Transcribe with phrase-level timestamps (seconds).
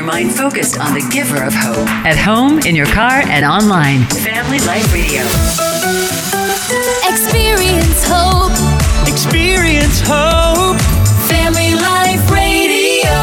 [0.00, 1.86] your mind focused on the giver of hope.
[2.06, 4.06] At home, in your car, and online.
[4.24, 5.20] Family Life Radio.
[7.04, 8.56] Experience hope.
[9.06, 10.80] Experience hope.
[11.28, 13.18] Family Life Radio.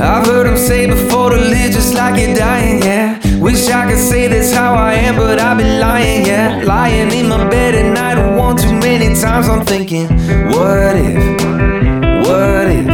[0.00, 3.18] I've heard them say before to live just like you're dying, yeah.
[3.40, 6.62] Wish I could say that's how I am, but I've been lying, yeah.
[6.64, 8.09] Lying in my bed at night, one
[8.60, 10.06] too many times I'm thinking,
[10.50, 11.16] what if,
[12.26, 12.86] what if?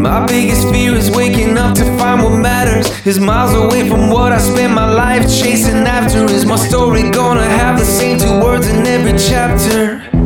[0.00, 4.32] My biggest fear is waking up to find what matters is miles away from what
[4.32, 6.24] I spent my life chasing after.
[6.24, 10.21] Is my story gonna have the same two words in every chapter?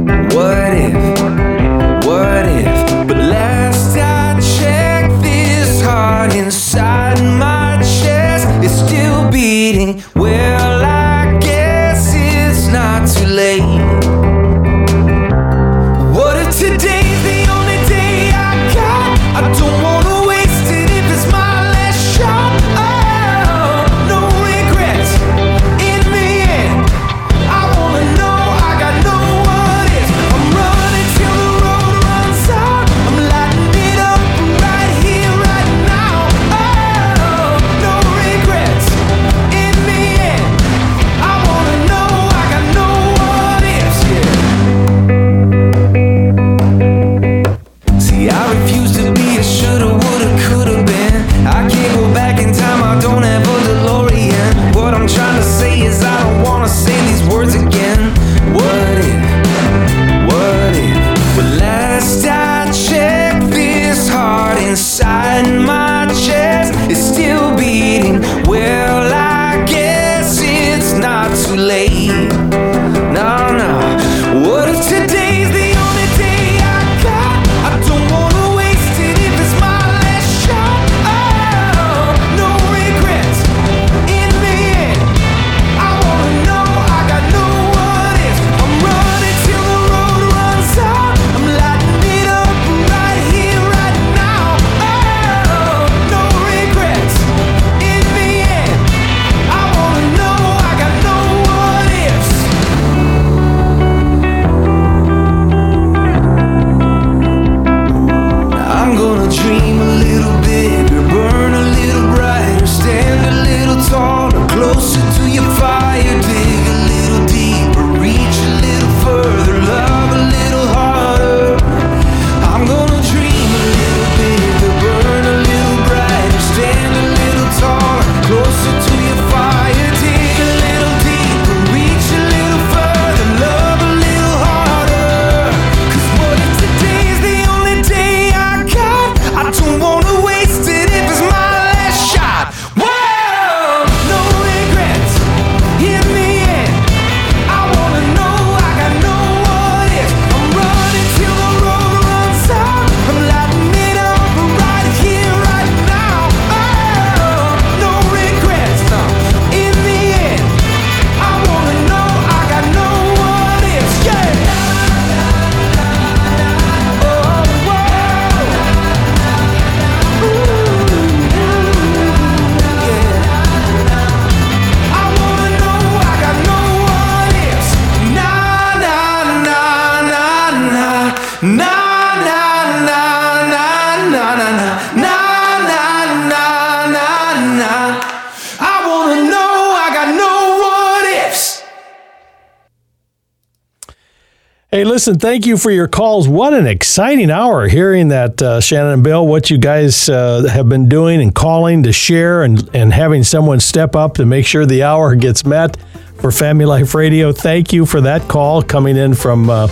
[194.77, 196.29] Hey, listen, thank you for your calls.
[196.29, 200.69] What an exciting hour hearing that, uh, Shannon and Bill, what you guys uh, have
[200.69, 204.67] been doing and calling to share and, and having someone step up to make sure
[204.67, 205.79] the hour gets met
[206.21, 207.33] for Family Life Radio.
[207.33, 209.69] Thank you for that call coming in from uh,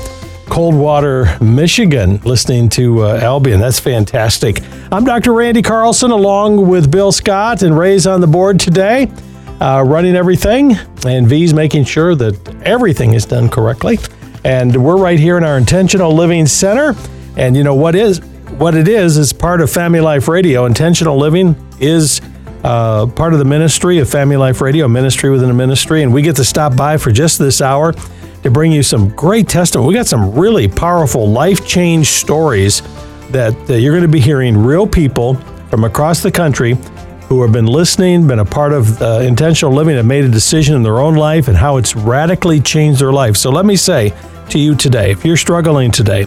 [0.46, 3.60] Coldwater, Michigan, listening to uh, Albion.
[3.60, 4.62] That's fantastic.
[4.90, 5.34] I'm Dr.
[5.34, 9.12] Randy Carlson along with Bill Scott and Ray's on the board today.
[9.60, 10.76] Uh, running everything,
[11.06, 13.98] and V's making sure that everything is done correctly.
[14.44, 16.94] And we're right here in our Intentional Living Center.
[17.36, 18.20] And you know what is
[18.58, 20.66] what it is is part of Family Life Radio.
[20.66, 22.20] Intentional Living is
[22.62, 26.22] uh, part of the ministry of Family Life Radio, ministry within a ministry, and we
[26.22, 27.92] get to stop by for just this hour
[28.42, 29.88] to bring you some great testimony.
[29.88, 32.82] We got some really powerful life change stories
[33.30, 35.34] that uh, you're going to be hearing real people
[35.70, 36.76] from across the country
[37.28, 40.76] who have been listening, been a part of uh, intentional living, have made a decision
[40.76, 43.36] in their own life and how it's radically changed their life.
[43.36, 44.12] So let me say,
[44.50, 46.26] to you today, if you're struggling today,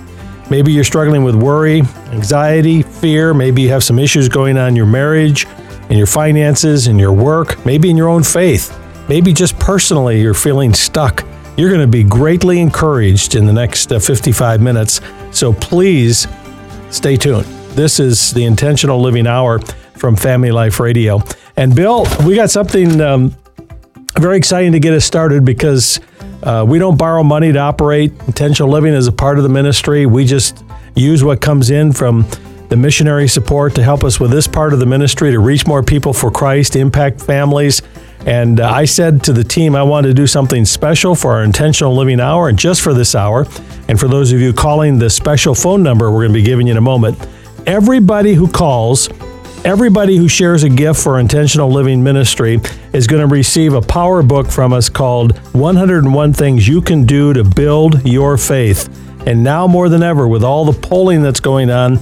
[0.50, 1.82] maybe you're struggling with worry,
[2.12, 5.46] anxiety, fear, maybe you have some issues going on in your marriage,
[5.90, 8.78] in your finances, in your work, maybe in your own faith,
[9.08, 11.26] maybe just personally you're feeling stuck,
[11.58, 15.02] you're going to be greatly encouraged in the next uh, 55 minutes.
[15.32, 16.28] So please
[16.90, 17.46] stay tuned.
[17.72, 19.60] This is the Intentional Living Hour
[19.98, 21.22] from Family Life Radio.
[21.56, 23.36] And Bill, we got something um,
[24.20, 26.00] very exciting to get us started because
[26.44, 28.12] uh, we don't borrow money to operate.
[28.28, 30.06] Intentional Living is a part of the ministry.
[30.06, 30.64] We just
[30.96, 32.26] use what comes in from
[32.70, 35.82] the missionary support to help us with this part of the ministry to reach more
[35.82, 37.82] people for Christ, impact families.
[38.26, 41.44] And uh, I said to the team, I wanted to do something special for our
[41.44, 43.48] intentional living hour and just for this hour.
[43.88, 46.68] And for those of you calling the special phone number we're going to be giving
[46.68, 47.26] you in a moment,
[47.66, 49.08] everybody who calls,
[49.68, 52.58] everybody who shares a gift for intentional living ministry
[52.94, 57.34] is going to receive a power book from us called 101 Things You Can Do
[57.34, 58.88] to Build Your Faith.
[59.28, 61.98] And now more than ever, with all the polling that's going on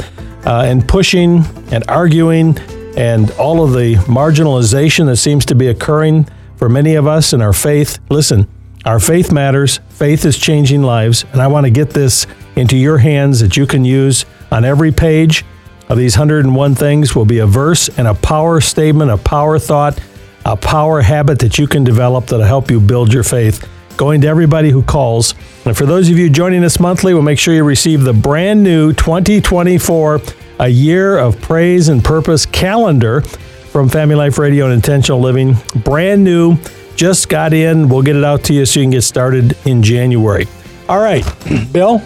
[0.45, 2.55] uh, and pushing and arguing
[2.97, 7.41] and all of the marginalization that seems to be occurring for many of us in
[7.41, 8.47] our faith, listen,
[8.85, 9.79] our faith matters.
[9.89, 11.25] Faith is changing lives.
[11.31, 14.91] And I want to get this into your hands that you can use on every
[14.91, 15.43] page
[15.89, 19.99] of these 101 things will be a verse and a power statement, a power thought,
[20.45, 23.67] a power habit that you can develop that'll help you build your faith.
[23.97, 25.35] Going to everybody who calls.
[25.65, 28.63] And for those of you joining us monthly, we'll make sure you receive the brand
[28.63, 30.21] new 2024
[30.59, 35.55] A Year of Praise and Purpose calendar from Family Life Radio and Intentional Living.
[35.83, 36.57] Brand new,
[36.95, 37.89] just got in.
[37.89, 40.45] We'll get it out to you so you can get started in January.
[40.89, 41.25] All right,
[41.71, 42.01] Bill,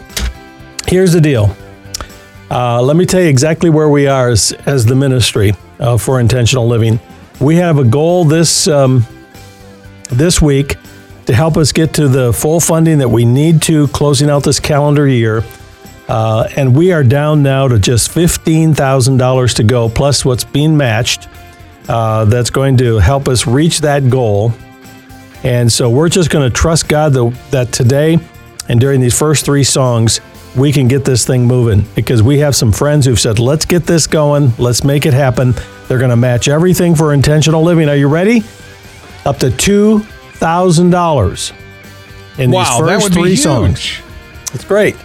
[0.88, 1.56] here's the deal.
[2.52, 6.20] Uh, let me tell you exactly where we are as, as the ministry uh, for
[6.20, 7.00] intentional living.
[7.40, 9.06] We have a goal this um,
[10.10, 10.76] this week
[11.28, 14.60] to help us get to the full funding that we need to closing out this
[14.60, 15.44] calendar year.
[16.08, 21.28] Uh, and we are down now to just $15,000 to go, plus what's being matched.
[21.88, 24.52] Uh, that's going to help us reach that goal.
[25.44, 28.18] And so we're just going to trust God that, that today
[28.68, 30.20] and during these first three songs,
[30.56, 33.84] we can get this thing moving because we have some friends who've said, let's get
[33.86, 35.54] this going, let's make it happen.
[35.88, 37.88] They're going to match everything for intentional living.
[37.90, 38.42] Are you ready?
[39.26, 41.52] Up to $2,000
[42.40, 43.40] in Wow, these that first three huge.
[43.40, 44.00] songs.
[44.54, 44.96] It's great.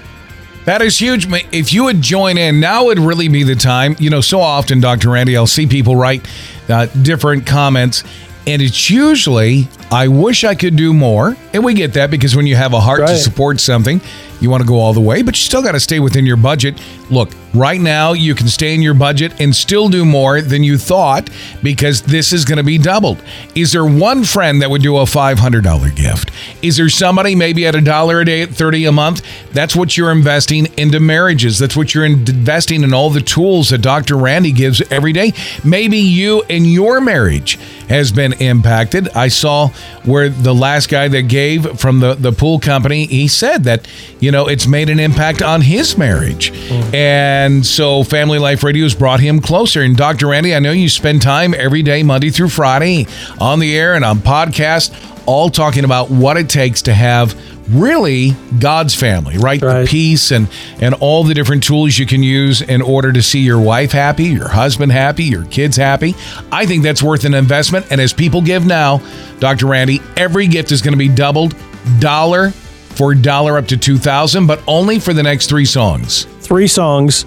[0.65, 1.27] That is huge.
[1.53, 3.97] If you would join in, now would really be the time.
[3.99, 5.11] You know, so often, Dr.
[5.11, 6.27] Randy, I'll see people write
[6.71, 8.03] uh, different comments,
[8.47, 11.37] and it's usually, I wish I could do more.
[11.53, 14.01] And we get that because when you have a heart to support something,
[14.41, 16.37] you want to go all the way, but you still got to stay within your
[16.37, 16.83] budget.
[17.11, 20.77] Look, right now, you can stay in your budget and still do more than you
[20.77, 21.31] thought
[21.63, 23.23] because this is going to be doubled.
[23.55, 26.31] Is there one friend that would do a $500 gift?
[26.61, 29.23] Is there somebody maybe at a dollar a day at 30 a month?
[29.53, 31.59] That's what you're investing into marriages.
[31.59, 34.17] That's what you're investing in all the tools that Dr.
[34.17, 35.33] Randy gives every day.
[35.63, 37.59] Maybe you and your marriage
[37.89, 39.09] has been impacted.
[39.11, 39.71] I saw
[40.05, 43.89] where the last guy that gave from the, the pool company, he said that,
[44.21, 46.53] you know, it's made an impact on his marriage.
[46.53, 46.95] Mm.
[46.95, 49.83] And so Family Life Radio has brought him closer.
[49.83, 50.29] And Dr.
[50.29, 53.07] Randy, I know you spend time every day, Monday through Friday,
[53.41, 54.93] on the air and on podcast,
[55.27, 57.35] all talking about what it takes to have
[57.71, 59.61] really God's family, right?
[59.61, 59.83] Right.
[59.83, 60.49] The peace and
[60.81, 64.25] and all the different tools you can use in order to see your wife happy,
[64.25, 66.15] your husband happy, your kids happy.
[66.53, 67.87] I think that's worth an investment.
[67.91, 69.01] And as people give now,
[69.41, 69.67] Dr.
[69.67, 71.55] Randy, every gift is going to be doubled,
[71.99, 76.25] dollar for dollar up to two thousand, but only for the next three songs.
[76.41, 77.27] Three songs.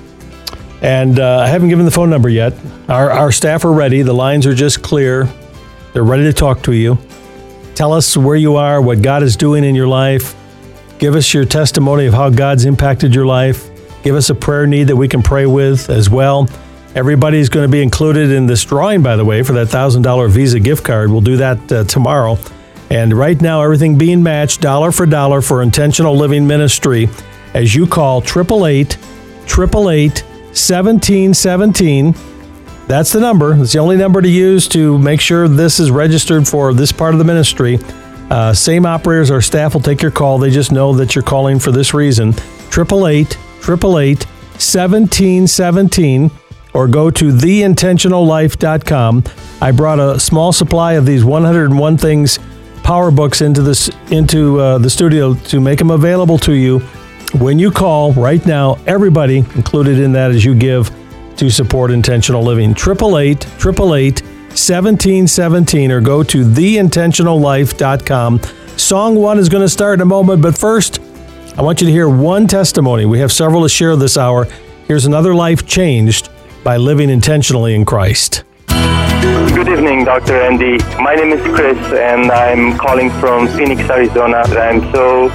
[0.82, 2.54] And uh, I haven't given the phone number yet.
[2.88, 4.04] Our, our staff are ready.
[4.04, 5.27] The lines are just clear.
[5.94, 7.00] They're ready to talk to you.
[7.78, 10.36] Tell us where you are, what God is doing in your life.
[10.98, 13.70] Give us your testimony of how God's impacted your life.
[14.02, 16.50] Give us a prayer need that we can pray with as well.
[16.96, 20.60] Everybody's going to be included in this drawing, by the way, for that $1,000 Visa
[20.60, 21.12] gift card.
[21.12, 22.40] We'll do that uh, tomorrow.
[22.90, 27.08] And right now, everything being matched dollar for dollar for Intentional Living Ministry
[27.54, 28.98] as you call 888
[29.46, 32.16] 888 1717.
[32.88, 33.62] That's the number.
[33.62, 37.13] It's the only number to use to make sure this is registered for this part
[37.13, 37.79] of the ministry.
[38.29, 40.38] Uh, same operators, our staff will take your call.
[40.38, 42.29] They just know that you're calling for this reason.
[42.29, 46.32] 888 888 1717
[46.74, 49.24] or go to theintentionallife.com.
[49.62, 52.39] I brought a small supply of these 101 things
[52.84, 56.79] power books into this into uh, the studio to make them available to you
[57.39, 58.77] when you call right now.
[58.88, 60.89] Everybody included in that as you give
[61.38, 62.72] to support intentional living.
[62.72, 64.22] 888 888
[64.58, 68.41] 1717 or go to theintentionallife.com.
[68.77, 71.00] Song one is going to start in a moment, but first,
[71.58, 73.06] I want you to hear one testimony.
[73.06, 74.46] We have several to share this hour.
[74.88, 76.29] Here's another life changed
[76.63, 78.44] by living intentionally in Christ.
[78.67, 80.39] Good evening, Dr.
[80.39, 80.77] Andy.
[81.01, 84.38] My name is Chris, and I'm calling from Phoenix, Arizona.
[84.38, 85.29] I'm so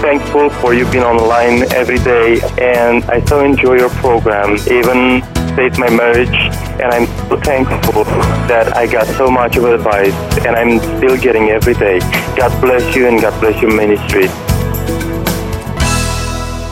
[0.00, 5.22] thankful for you being online every day, and I so enjoy your program, even
[5.60, 6.34] saved my marriage,
[6.80, 8.04] and I'm so thankful
[8.48, 10.14] that I got so much of advice,
[10.46, 11.98] and I'm still getting every day.
[12.34, 14.28] God bless you, and God bless your ministry.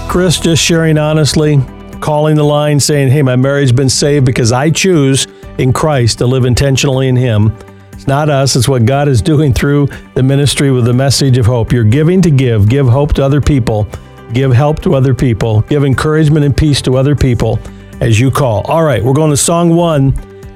[0.08, 1.58] Chris just sharing honestly,
[2.00, 5.26] calling the line saying, Hey, my marriage's been saved because I choose
[5.58, 7.54] in Christ to live intentionally in Him.
[7.92, 11.44] It's not us, it's what God is doing through the ministry with the message of
[11.44, 11.72] hope.
[11.74, 13.86] You're giving to give, give hope to other people,
[14.32, 17.60] give help to other people, give encouragement and peace to other people
[18.00, 18.62] as you call.
[18.62, 20.14] All right, we're going to song one.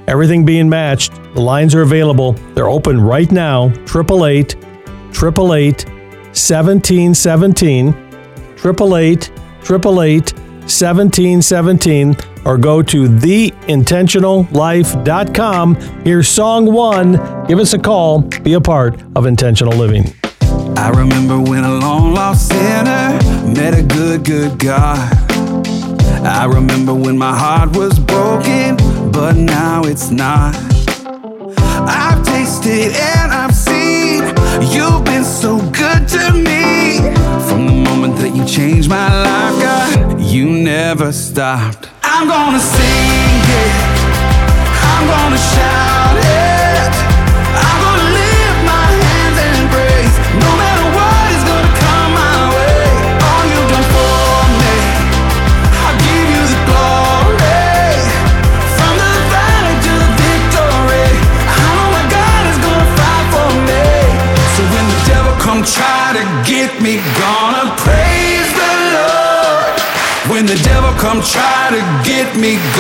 [0.08, 1.12] Everything being matched.
[1.34, 2.32] The lines are available.
[2.54, 3.66] They're open right now.
[3.66, 4.56] 888
[5.11, 5.87] 888
[6.34, 7.88] 1717.
[7.88, 9.30] 888
[9.62, 15.75] 888 1717 or go to theintentionallife.com.
[16.04, 17.12] Here's song one.
[17.46, 18.20] Give us a call.
[18.22, 20.12] Be a part of intentional living.
[20.76, 23.18] I remember when a long lost sinner
[23.52, 25.21] met a good, good God.
[26.24, 28.76] I remember when my heart was broken,
[29.10, 30.54] but now it's not.
[31.84, 34.22] I've tasted and I've seen
[34.72, 36.98] you've been so good to me.
[37.48, 41.88] From the moment that you changed my life, God, you never stopped.
[42.04, 43.31] I'm gonna sing
[72.42, 72.71] me,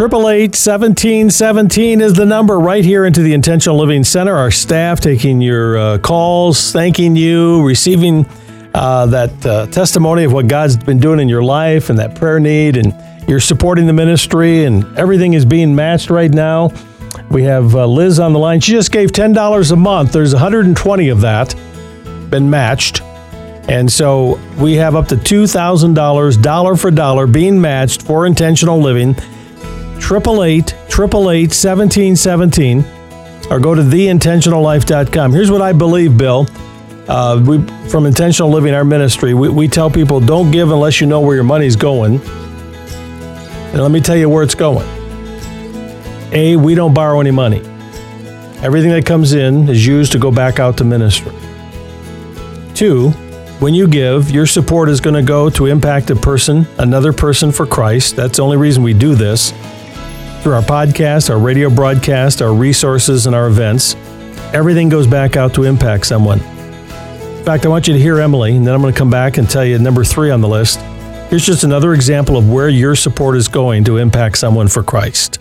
[0.00, 4.32] 888 1717 is the number right here into the Intentional Living Center.
[4.36, 8.24] Our staff taking your uh, calls, thanking you, receiving
[8.74, 12.38] uh, that uh, testimony of what God's been doing in your life and that prayer
[12.38, 12.94] need, and
[13.28, 16.70] you're supporting the ministry, and everything is being matched right now.
[17.28, 18.60] We have uh, Liz on the line.
[18.60, 21.56] She just gave $10 a month, there's 120 of that
[22.30, 23.02] been matched.
[23.68, 29.16] And so we have up to $2,000 for dollar being matched for intentional living.
[29.98, 32.84] 888 888 1717
[33.50, 35.32] or go to theintentionallife.com.
[35.32, 36.46] Here's what I believe, Bill.
[37.08, 41.06] Uh, we from intentional living our ministry, we, we tell people don't give unless you
[41.06, 42.20] know where your money's going.
[42.20, 44.86] And let me tell you where it's going.
[46.32, 47.60] A, we don't borrow any money.
[48.60, 51.32] Everything that comes in is used to go back out to ministry.
[52.74, 53.10] Two,
[53.60, 57.50] when you give, your support is going to go to impact a person, another person
[57.50, 58.16] for Christ.
[58.16, 59.52] That's the only reason we do this.
[60.48, 63.96] Through our podcast, our radio broadcast, our resources, and our events,
[64.54, 66.40] everything goes back out to impact someone.
[66.40, 69.36] In fact, I want you to hear Emily, and then I'm going to come back
[69.36, 70.80] and tell you number three on the list.
[71.28, 75.38] Here's just another example of where your support is going to impact someone for Christ.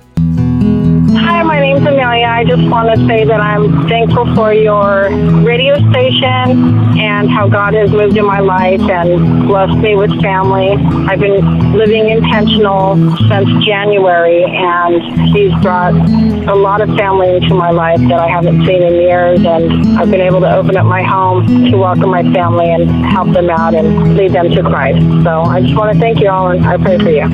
[1.10, 2.26] Hi, my name's Amelia.
[2.26, 5.10] I just want to say that I'm thankful for your
[5.42, 10.72] radio station and how God has moved in my life and blessed me with family.
[11.08, 12.96] I've been living intentional
[13.30, 18.66] since January, and He's brought a lot of family into my life that I haven't
[18.66, 19.40] seen in years.
[19.46, 23.32] And I've been able to open up my home to welcome my family and help
[23.32, 25.00] them out and lead them to Christ.
[25.24, 27.30] So I just want to thank you all, and I pray for you.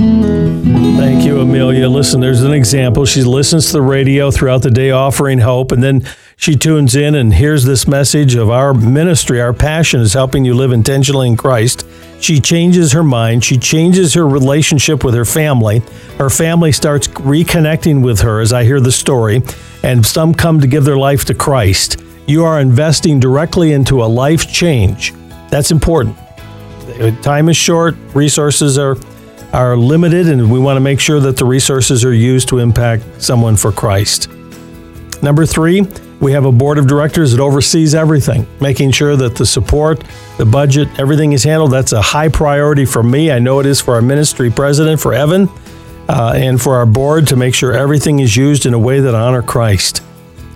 [0.95, 1.89] Thank you, Amelia.
[1.89, 3.05] Listen, there's an example.
[3.05, 7.33] She listens the radio throughout the day, offering hope, and then she tunes in and
[7.33, 9.41] hears this message of our ministry.
[9.41, 11.85] Our passion is helping you live intentionally in Christ.
[12.21, 13.43] She changes her mind.
[13.43, 15.79] She changes her relationship with her family.
[16.17, 19.41] Her family starts reconnecting with her, as I hear the story,
[19.83, 22.01] and some come to give their life to Christ.
[22.25, 25.13] You are investing directly into a life change.
[25.49, 26.17] That's important.
[27.21, 28.95] Time is short, resources are
[29.53, 33.03] are limited, and we want to make sure that the resources are used to impact
[33.21, 34.29] someone for Christ.
[35.21, 35.87] Number three,
[36.19, 40.03] we have a board of directors that oversees everything, making sure that the support,
[40.37, 41.71] the budget, everything is handled.
[41.71, 43.31] That's a high priority for me.
[43.31, 45.47] I know it is for our ministry president, for Evan,
[46.09, 49.13] uh, and for our board to make sure everything is used in a way that
[49.13, 50.01] honor Christ.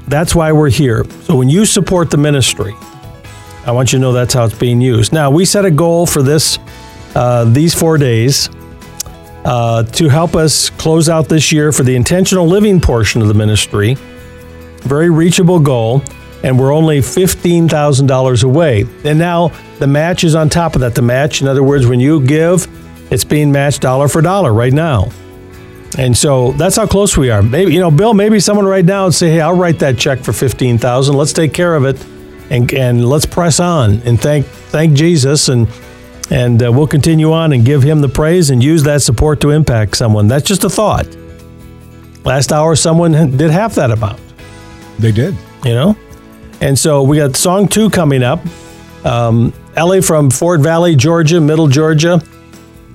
[0.07, 1.05] That's why we're here.
[1.23, 2.73] So when you support the ministry,
[3.65, 5.13] I want you to know that's how it's being used.
[5.13, 6.57] Now we set a goal for this
[7.15, 8.49] uh, these four days
[9.47, 13.33] uh, to help us close out this year for the intentional living portion of the
[13.33, 13.95] ministry.
[14.81, 16.03] Very reachable goal,
[16.43, 18.85] and we're only $15,000 away.
[19.05, 20.95] And now the match is on top of that.
[20.95, 22.67] The match, in other words, when you give,
[23.09, 25.11] it's being matched dollar for dollar right now.
[25.97, 27.41] And so that's how close we are.
[27.41, 28.13] Maybe you know, Bill.
[28.13, 31.15] Maybe someone right now would say, "Hey, I'll write that check for fifteen thousand.
[31.15, 32.05] Let's take care of it,
[32.49, 35.69] and and let's press on and thank thank Jesus and
[36.29, 39.51] and uh, we'll continue on and give him the praise and use that support to
[39.51, 40.27] impact someone.
[40.27, 41.07] That's just a thought.
[42.25, 44.19] Last hour, someone did half that amount.
[44.99, 45.35] They did.
[45.63, 45.97] You know,
[46.61, 48.39] and so we got song two coming up.
[49.03, 52.21] Um, Ellie from Fort Valley, Georgia, Middle Georgia,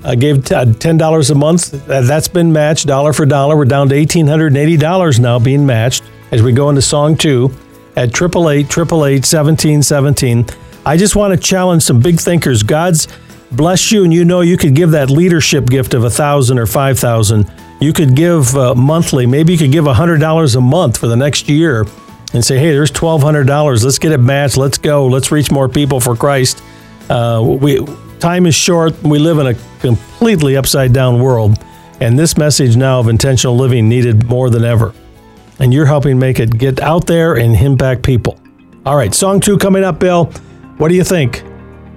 [0.05, 1.71] uh, gave t- ten dollars a month.
[1.87, 3.57] That's been matched dollar for dollar.
[3.57, 6.83] We're down to eighteen hundred and eighty dollars now being matched as we go into
[6.83, 7.53] song two
[7.97, 10.47] at triple eight triple eight seventeen seventeen.
[10.85, 12.63] I just want to challenge some big thinkers.
[12.63, 13.09] God's
[13.53, 16.67] blessed you, and you know you could give that leadership gift of a thousand or
[16.67, 17.51] five thousand.
[17.81, 19.27] You could give uh, monthly.
[19.27, 21.87] Maybe you could give a hundred dollars a month for the next year,
[22.35, 23.85] and say, "Hey, there's twelve hundred dollars.
[23.85, 24.57] Let's get it matched.
[24.57, 25.07] Let's go.
[25.07, 26.63] Let's reach more people for Christ."
[27.09, 27.87] Uh, we
[28.19, 29.01] time is short.
[29.03, 31.59] We live in a completely upside down world,
[32.01, 34.95] and this message now of intentional living needed more than ever.
[35.59, 38.41] And you're helping make it get out there and impact people.
[38.85, 40.33] All right, song two coming up, Bill.
[40.79, 41.45] What do you think?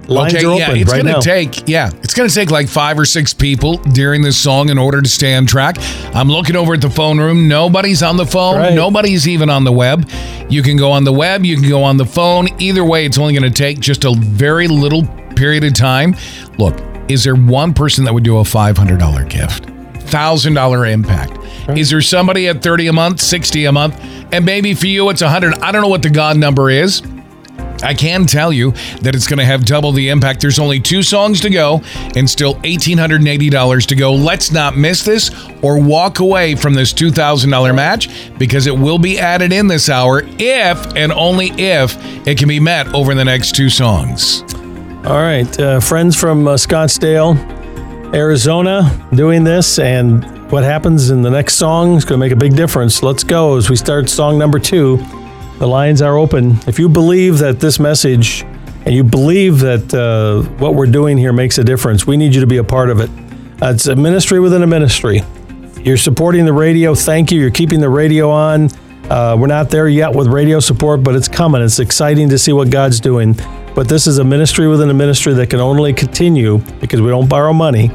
[0.08, 1.20] Lines okay, yeah, open it's right gonna now.
[1.20, 5.02] take yeah, it's gonna take like five or six people during this song in order
[5.02, 5.76] to stay on track.
[6.14, 7.48] I'm looking over at the phone room.
[7.48, 8.56] Nobody's on the phone.
[8.58, 8.74] Right.
[8.74, 10.08] Nobody's even on the web.
[10.48, 11.44] You can go on the web.
[11.44, 12.48] You can go on the phone.
[12.60, 16.14] Either way, it's only gonna take just a very little period of time.
[16.56, 19.64] Look, is there one person that would do a $500 gift?
[20.08, 21.36] Thousand dollar impact.
[21.76, 24.00] Is there somebody at 30 a month, 60 a month,
[24.32, 25.54] and maybe for you it's 100?
[25.58, 27.02] I don't know what the God number is.
[27.82, 30.40] I can tell you that it's going to have double the impact.
[30.40, 31.82] There's only two songs to go
[32.16, 34.14] and still $1,880 to go.
[34.14, 35.30] Let's not miss this
[35.62, 38.08] or walk away from this $2,000 match
[38.38, 42.60] because it will be added in this hour if and only if it can be
[42.60, 44.42] met over the next two songs.
[45.06, 47.36] All right, uh, friends from uh, Scottsdale,
[48.12, 52.36] Arizona, doing this, and what happens in the next song is going to make a
[52.36, 53.02] big difference.
[53.02, 54.98] Let's go as we start song number two.
[55.58, 56.58] The lines are open.
[56.66, 58.42] If you believe that this message
[58.84, 62.42] and you believe that uh, what we're doing here makes a difference, we need you
[62.42, 63.08] to be a part of it.
[63.62, 65.22] Uh, it's a ministry within a ministry.
[65.80, 66.94] You're supporting the radio.
[66.94, 67.40] Thank you.
[67.40, 68.68] You're keeping the radio on.
[69.08, 71.62] Uh, we're not there yet with radio support, but it's coming.
[71.62, 73.34] It's exciting to see what God's doing.
[73.74, 77.28] But this is a ministry within a ministry that can only continue because we don't
[77.28, 77.88] borrow money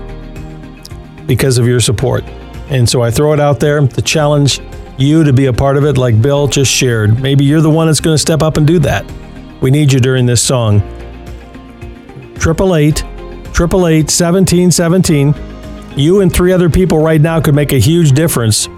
[1.27, 2.23] because of your support.
[2.69, 4.61] And so I throw it out there The challenge
[5.01, 7.21] you to be a part of it, like Bill just shared.
[7.21, 9.05] Maybe you're the one that's going to step up and do that.
[9.61, 10.81] We need you during this song.
[12.35, 13.03] Triple eight,
[13.53, 15.35] triple eight, seventeen seventeen.
[15.95, 18.69] You and three other people right now could make a huge difference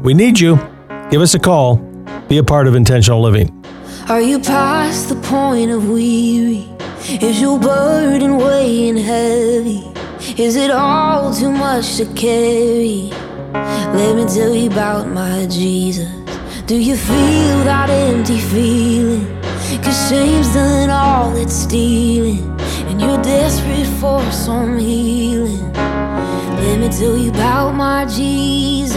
[0.00, 0.56] We need you.
[1.10, 1.76] Give us a call.
[2.28, 3.64] Be a part of intentional living.
[4.08, 6.68] Are you past the point of weary?
[7.08, 9.84] Is your burden weighing heavy?
[10.40, 13.10] Is it all too much to carry?
[13.52, 16.08] Let me tell you about my Jesus.
[16.66, 19.43] Do you feel that empty feeling?
[19.82, 22.44] Cause shame's done all it's stealing,
[22.88, 25.72] and you're desperate for some healing.
[25.72, 28.94] Let me tell you about my Jesus.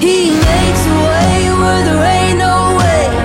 [0.00, 3.17] He makes a way where there ain't no way.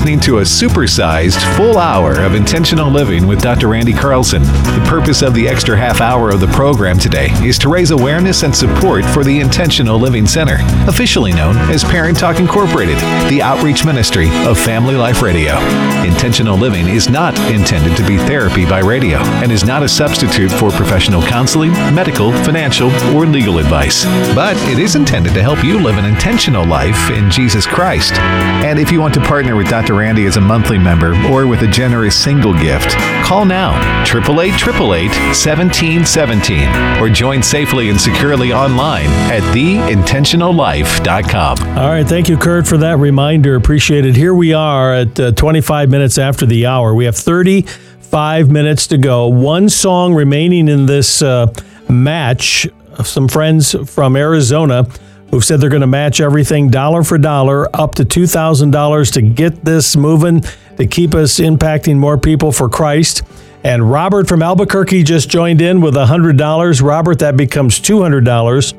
[0.00, 0.01] Life.
[0.12, 3.68] Listening to a supersized full hour of intentional living with Dr.
[3.68, 4.42] Randy Carlson.
[4.42, 8.42] The purpose of the extra half hour of the program today is to raise awareness
[8.42, 12.98] and support for the Intentional Living Center, officially known as Parent Talk Incorporated,
[13.30, 15.56] the outreach ministry of Family Life Radio.
[16.04, 20.52] Intentional living is not intended to be therapy by radio and is not a substitute
[20.52, 24.04] for professional counseling, medical, financial, or legal advice.
[24.34, 28.12] But it is intended to help you live an intentional life in Jesus Christ.
[28.12, 30.01] And if you want to partner with Dr.
[30.02, 33.70] Randy as a monthly member or with a generous single gift, call now
[34.02, 41.78] 888 1717 or join safely and securely online at theintentionallife.com.
[41.78, 43.54] All right, thank you, Kurt, for that reminder.
[43.54, 44.16] Appreciate it.
[44.16, 46.96] Here we are at uh, 25 minutes after the hour.
[46.96, 49.28] We have 35 minutes to go.
[49.28, 51.54] One song remaining in this uh,
[51.88, 52.66] match.
[53.04, 54.84] Some friends from Arizona
[55.32, 59.64] who've said they're going to match everything dollar for dollar up to $2,000 to get
[59.64, 60.42] this moving,
[60.76, 63.22] to keep us impacting more people for Christ.
[63.64, 66.82] And Robert from Albuquerque just joined in with $100.
[66.82, 68.74] Robert, that becomes $200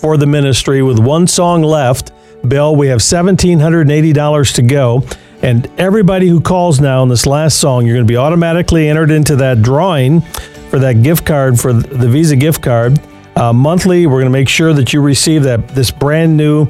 [0.00, 2.12] for the ministry with one song left.
[2.48, 5.04] Bill, we have $1,780 to go.
[5.42, 9.10] And everybody who calls now in this last song, you're going to be automatically entered
[9.10, 10.22] into that drawing
[10.70, 12.98] for that gift card for the Visa gift card.
[13.40, 16.68] Uh, monthly, we're going to make sure that you receive that this brand new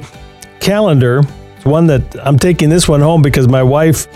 [0.61, 1.21] calendar.
[1.57, 4.07] It's one that I'm taking this one home because my wife,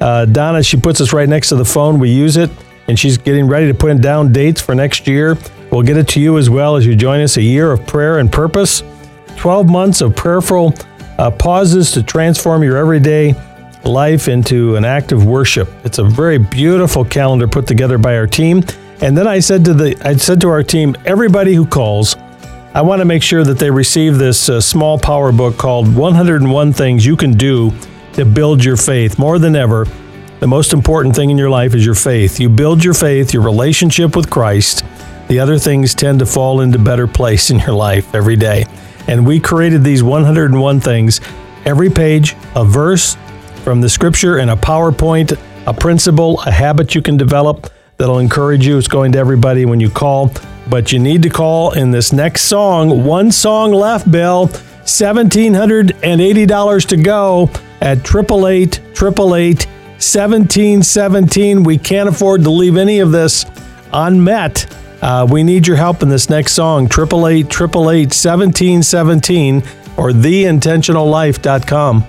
[0.00, 1.98] uh, Donna, she puts us right next to the phone.
[1.98, 2.52] We use it,
[2.86, 5.36] and she's getting ready to put down dates for next year.
[5.72, 7.36] We'll get it to you as well as you join us.
[7.36, 8.84] A year of prayer and purpose,
[9.34, 10.72] 12 months of prayerful
[11.18, 13.34] uh, pauses to transform your everyday
[13.82, 15.68] life into an act of worship.
[15.82, 18.62] It's a very beautiful calendar put together by our team.
[19.00, 22.16] And then I said to the I said to our team, everybody who calls,
[22.74, 26.72] I want to make sure that they receive this uh, small power book called 101
[26.72, 27.72] Things You Can Do
[28.14, 29.18] to Build Your Faith.
[29.18, 29.86] More than ever,
[30.40, 32.40] the most important thing in your life is your faith.
[32.40, 34.84] You build your faith, your relationship with Christ.
[35.28, 38.66] The other things tend to fall into better place in your life every day.
[39.06, 41.20] And we created these 101 things.
[41.64, 43.16] Every page, a verse
[43.62, 48.66] from the scripture and a PowerPoint, a principle, a habit you can develop that'll encourage
[48.66, 48.76] you.
[48.78, 50.32] It's going to everybody when you call.
[50.68, 53.04] But you need to call in this next song.
[53.04, 54.50] One song left, Bill.
[54.84, 61.62] $1,780 to go at 888 888 1717.
[61.62, 63.46] We can't afford to leave any of this
[63.92, 64.66] unmet.
[65.00, 66.86] Uh, we need your help in this next song.
[66.86, 69.56] 888 888 1717
[69.96, 72.04] or theintentionallife.com.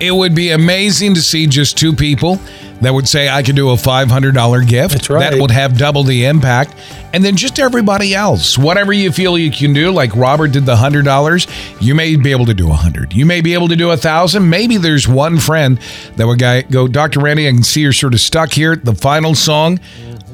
[0.00, 2.40] It would be amazing to see just two people
[2.80, 4.94] that would say, I could do a $500 gift.
[4.94, 5.30] That's right.
[5.30, 6.74] That would have double the impact.
[7.12, 10.76] And then just everybody else, whatever you feel you can do, like Robert did the
[10.76, 13.86] $100, you may be able to do a 100 You may be able to do
[13.86, 15.80] a 1000 Maybe there's one friend
[16.16, 16.38] that would
[16.70, 17.20] go, Dr.
[17.20, 18.76] Randy, I can see you're sort of stuck here.
[18.76, 19.80] The final song,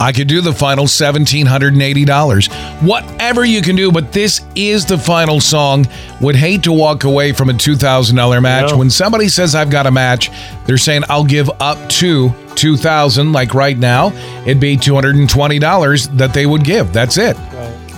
[0.01, 2.83] I could do the final $1,780.
[2.83, 5.87] Whatever you can do, but this is the final song.
[6.21, 8.73] Would hate to walk away from a $2,000 match.
[8.73, 8.77] Yeah.
[8.77, 10.31] When somebody says I've got a match,
[10.67, 16.47] they're saying I'll give up to 2000 like right now, it'd be $220 that they
[16.47, 16.92] would give.
[16.92, 17.37] That's it.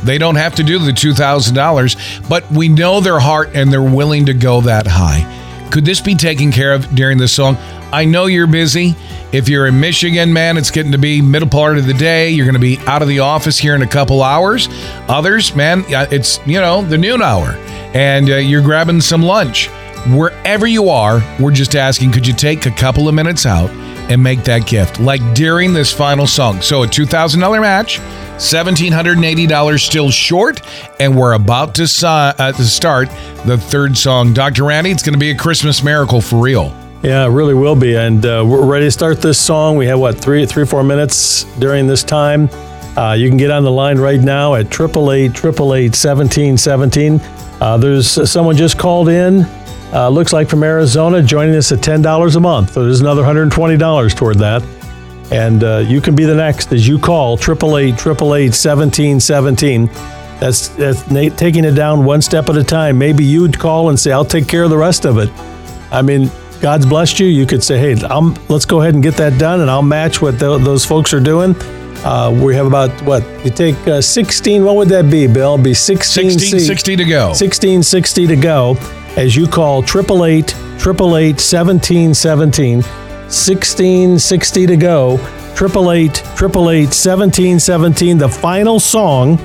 [0.05, 4.27] They don't have to do the $2,000, but we know their heart and they're willing
[4.27, 5.33] to go that high.
[5.71, 7.57] Could this be taken care of during the song?
[7.93, 8.95] I know you're busy.
[9.33, 12.31] If you're in Michigan, man, it's getting to be middle part of the day.
[12.31, 14.69] You're going to be out of the office here in a couple hours.
[15.09, 17.57] Others, man, it's, you know, the noon hour
[17.97, 19.69] and uh, you're grabbing some lunch.
[20.09, 23.71] Wherever you are, we're just asking, could you take a couple of minutes out
[24.09, 25.01] and make that gift?
[25.01, 26.61] Like during this final song.
[26.63, 27.99] So a $2,000 match,
[28.39, 30.61] $1,780 still short,
[31.01, 33.09] and we're about to, uh, to start
[33.45, 34.33] the third song.
[34.33, 34.65] Dr.
[34.65, 36.75] Randy, it's going to be a Christmas miracle for real.
[37.03, 37.95] Yeah, it really will be.
[37.95, 39.77] And uh, we're ready to start this song.
[39.77, 42.49] We have what three, three, four minutes during this time.
[42.97, 47.21] Uh, you can get on the line right now at 888 888 1717.
[47.61, 49.47] Uh, there's someone just called in.
[49.97, 52.75] Uh, looks like from Arizona, joining us at ten dollars a month.
[52.75, 54.63] So there's another hundred and twenty dollars toward that.
[55.33, 59.87] And uh, you can be the next as you call 888 888 1717.
[60.39, 62.99] That's, that's na- taking it down one step at a time.
[62.99, 65.31] Maybe you'd call and say, I'll take care of the rest of it.
[65.91, 66.31] I mean,
[66.61, 67.27] God's blessed you.
[67.27, 70.21] You could say, hey, I'm, let's go ahead and get that done, and I'll match
[70.21, 71.57] what tho- those folks are doing.
[72.05, 75.55] Uh, we have about, what, you take uh, 16, what would that be, Bill?
[75.55, 77.29] It'd be 16, 1660 to go.
[77.29, 78.75] 1660 to go
[79.17, 82.77] as you call 888 888 1717.
[82.77, 85.15] 1660 to go.
[85.15, 88.19] 888 888 1717.
[88.19, 89.39] The final song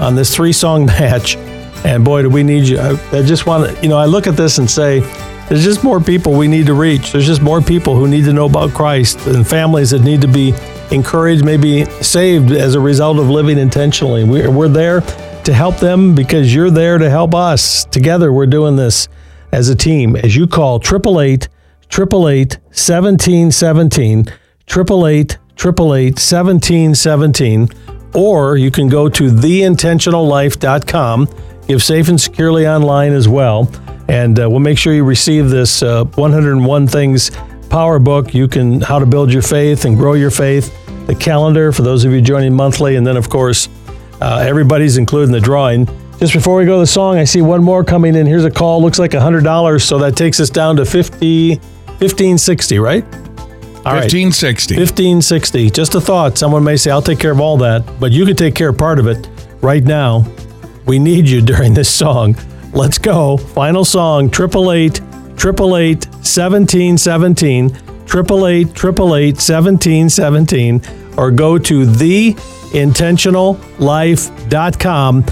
[0.00, 1.36] on this three song match.
[1.84, 2.78] And boy, do we need you.
[2.78, 5.00] I, I just want to, you know, I look at this and say,
[5.48, 7.12] there's just more people we need to reach.
[7.12, 10.28] There's just more people who need to know about Christ and families that need to
[10.28, 10.52] be
[10.90, 14.24] encouraged, maybe saved as a result of living intentionally.
[14.24, 15.02] We're, we're there
[15.46, 17.84] to help them because you're there to help us.
[17.84, 19.08] Together, we're doing this
[19.52, 20.16] as a team.
[20.16, 21.48] As you call 888
[21.84, 24.18] 888 1717,
[24.68, 27.68] 888 888 1717,
[28.12, 31.28] or you can go to theintentionallife.com,
[31.68, 33.70] give safe and securely online as well.
[34.08, 37.30] And uh, we'll make sure you receive this uh, 101 Things
[37.70, 38.34] Power Book.
[38.34, 42.04] You can, how to build your faith and grow your faith, the calendar for those
[42.04, 43.68] of you joining monthly, and then, of course,
[44.20, 45.86] uh, everybody's included in the drawing.
[46.18, 48.26] Just before we go to the song, I see one more coming in.
[48.26, 48.80] Here's a call.
[48.80, 49.82] Looks like $100.
[49.82, 53.04] So that takes us down to 50, 1560, right?
[53.04, 54.02] All right.
[54.02, 54.76] 1560.
[54.76, 55.70] 1560.
[55.70, 56.38] Just a thought.
[56.38, 58.78] Someone may say, I'll take care of all that, but you could take care of
[58.78, 59.28] part of it
[59.60, 60.26] right now.
[60.86, 62.34] We need you during this song.
[62.72, 63.36] Let's go.
[63.36, 65.00] Final song 888
[65.38, 67.66] 888 1717.
[67.66, 70.82] 888 888 1717.
[71.18, 71.84] Or go to
[72.72, 75.24] theintentionallife.com.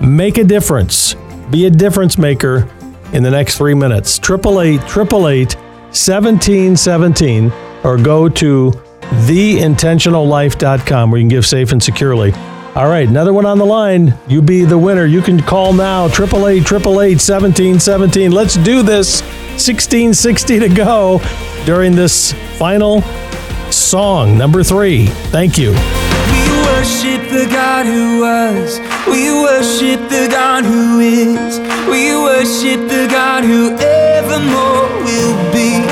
[0.00, 1.14] Make a difference.
[1.50, 2.68] Be a difference maker
[3.12, 4.18] in the next three minutes.
[4.18, 5.54] 888 888
[5.94, 7.52] 1717
[7.84, 8.72] or go to
[9.26, 12.32] theintentionallife.com where you can give safe and securely.
[12.74, 14.18] All right, another one on the line.
[14.26, 15.06] You be the winner.
[15.06, 18.32] You can call now 888 888 1717.
[18.32, 19.22] Let's do this.
[19.54, 21.20] 1660 to go
[21.64, 23.02] during this final
[23.70, 25.06] song, number three.
[25.06, 25.72] Thank you.
[26.84, 28.78] We worship the God who was.
[29.08, 31.58] We worship the God who is.
[31.88, 35.83] We worship the God who evermore will be.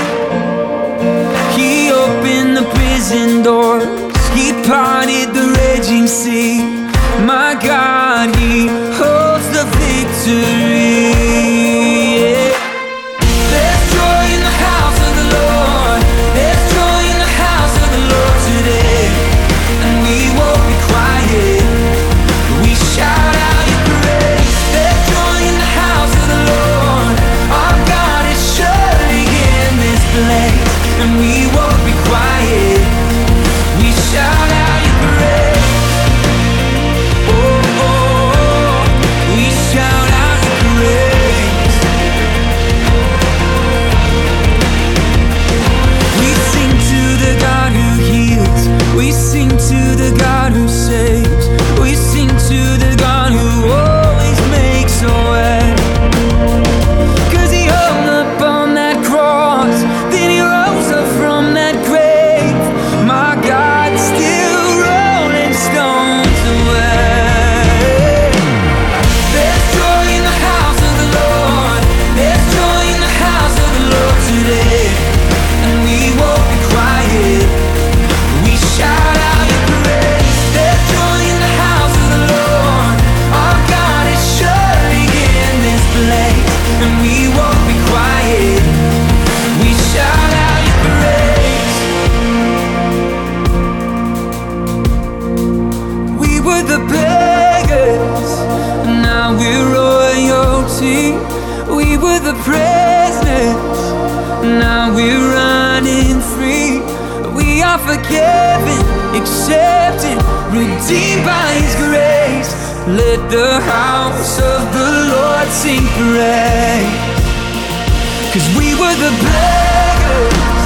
[118.33, 120.65] Cause we were the beggars,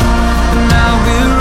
[0.71, 1.36] now we're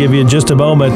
[0.00, 0.94] give you in just a moment.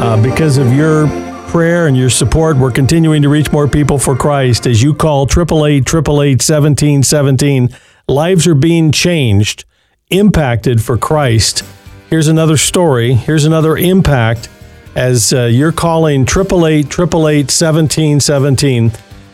[0.00, 1.06] Uh, because of your
[1.48, 4.66] prayer and your support, we're continuing to reach more people for Christ.
[4.66, 7.68] As you call 888 888 1717,
[8.08, 9.66] lives are being changed,
[10.08, 11.64] impacted for Christ.
[12.08, 13.12] Here's another story.
[13.12, 14.48] Here's another impact
[14.94, 18.92] as uh, you're calling 888 888 1717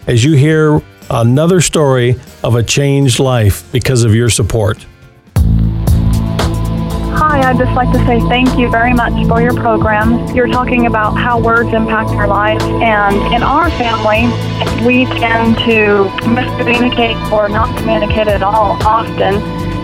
[0.08, 4.84] as you hear another story of a changed life because of your support.
[7.36, 10.34] Hi, I'd just like to say thank you very much for your program.
[10.34, 14.24] You're talking about how words impact our lives, and in our family,
[14.86, 19.34] we tend to miscommunicate or not communicate at all often,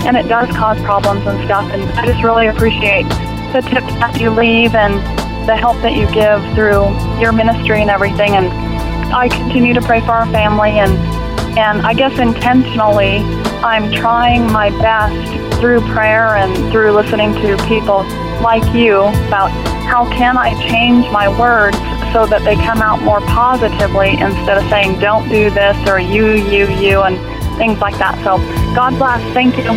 [0.06, 1.70] and it does cause problems and stuff.
[1.70, 3.06] And I just really appreciate
[3.52, 4.94] the tips that you leave and
[5.46, 6.88] the help that you give through
[7.20, 8.32] your ministry and everything.
[8.32, 8.46] And
[9.12, 10.92] I continue to pray for our family, and
[11.58, 13.18] and I guess intentionally,
[13.64, 18.02] I'm trying my best through prayer and through listening to people
[18.42, 19.50] like you about
[19.86, 21.76] how can I change my words
[22.12, 26.32] so that they come out more positively instead of saying don't do this or you,
[26.32, 27.16] you, you, and
[27.56, 28.16] things like that.
[28.24, 28.38] So
[28.74, 29.22] God bless.
[29.32, 29.70] Thank you.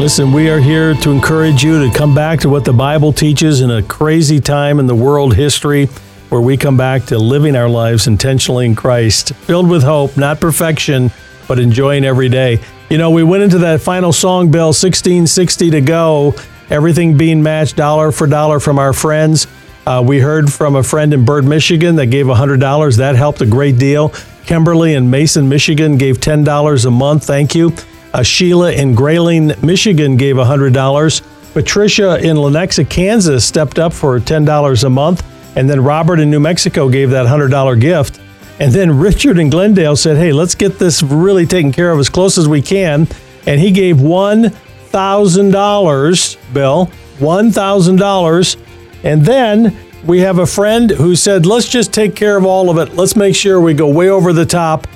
[0.00, 3.60] Listen, we are here to encourage you to come back to what the Bible teaches
[3.60, 5.86] in a crazy time in the world history
[6.28, 10.40] where we come back to living our lives intentionally in Christ, filled with hope, not
[10.40, 11.10] perfection,
[11.52, 12.58] but enjoying every day.
[12.88, 16.34] You know, we went into that final song, Bill, 1660 to go,
[16.70, 19.46] everything being matched dollar for dollar from our friends.
[19.86, 22.96] Uh, we heard from a friend in Bird, Michigan that gave $100.
[22.96, 24.14] That helped a great deal.
[24.46, 27.26] Kimberly in Mason, Michigan gave $10 a month.
[27.26, 27.74] Thank you.
[28.14, 31.52] Uh, Sheila in Grayling, Michigan gave $100.
[31.52, 35.22] Patricia in Lenexa, Kansas stepped up for $10 a month.
[35.54, 38.21] And then Robert in New Mexico gave that $100 gift.
[38.62, 42.08] And then Richard and Glendale said, hey, let's get this really taken care of as
[42.08, 43.08] close as we can.
[43.44, 46.88] And he gave $1,000, Bill,
[47.18, 48.56] $1,000.
[49.02, 52.78] And then we have a friend who said, let's just take care of all of
[52.78, 52.94] it.
[52.94, 54.86] Let's make sure we go way over the top.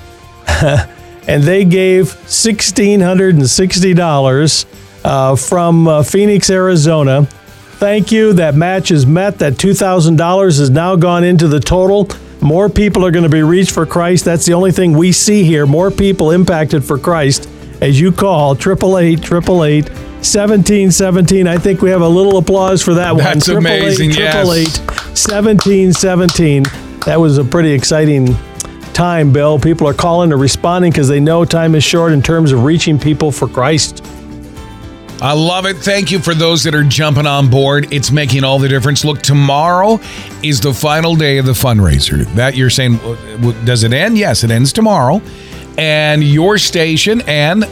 [1.27, 4.65] and they gave $1,660
[5.03, 7.25] uh, from uh, Phoenix, Arizona.
[7.25, 8.31] Thank you.
[8.31, 9.39] That match is met.
[9.39, 12.07] That $2,000 has now gone into the total.
[12.41, 14.25] More people are going to be reached for Christ.
[14.25, 15.65] That's the only thing we see here.
[15.65, 17.49] More people impacted for Christ
[17.81, 21.47] as you call 888 888 1717.
[21.47, 23.23] I think we have a little applause for that one.
[23.23, 24.11] That's amazing.
[24.11, 24.45] Yes.
[24.45, 26.63] 1717.
[27.05, 28.35] That was a pretty exciting
[28.93, 29.59] time, Bill.
[29.59, 32.99] People are calling and responding because they know time is short in terms of reaching
[32.99, 34.03] people for Christ.
[35.19, 35.77] I love it.
[35.77, 37.91] Thank you for those that are jumping on board.
[37.91, 39.03] It's making all the difference.
[39.03, 39.99] Look, tomorrow
[40.43, 42.25] is the final day of the fundraiser.
[42.35, 42.97] That you're saying,
[43.65, 44.17] does it end?
[44.17, 45.21] Yes, it ends tomorrow.
[45.77, 47.63] And your station and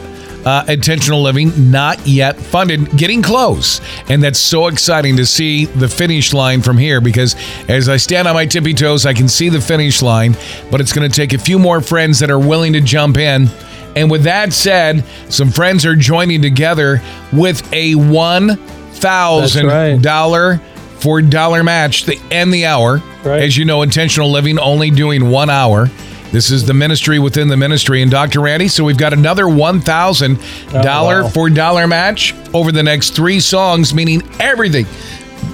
[0.44, 5.88] uh, intentional living not yet funded getting close and that's so exciting to see the
[5.88, 7.34] finish line from here because
[7.68, 10.36] as i stand on my tippy toes i can see the finish line
[10.70, 13.48] but it's going to take a few more friends that are willing to jump in
[13.96, 17.00] and with that said, some friends are joining together
[17.32, 20.58] with a one thousand dollar
[20.98, 22.98] for dollar match to end the hour.
[23.24, 23.42] Right.
[23.42, 25.88] As you know, intentional living only doing one hour.
[26.32, 28.02] This is the ministry within the ministry.
[28.02, 28.40] And Dr.
[28.40, 30.38] Randy, so we've got another one thousand
[30.74, 31.28] oh, dollar Oh, wow.
[31.30, 34.86] for dollar match over the next three songs, meaning everything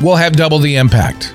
[0.00, 1.34] will have double the impact.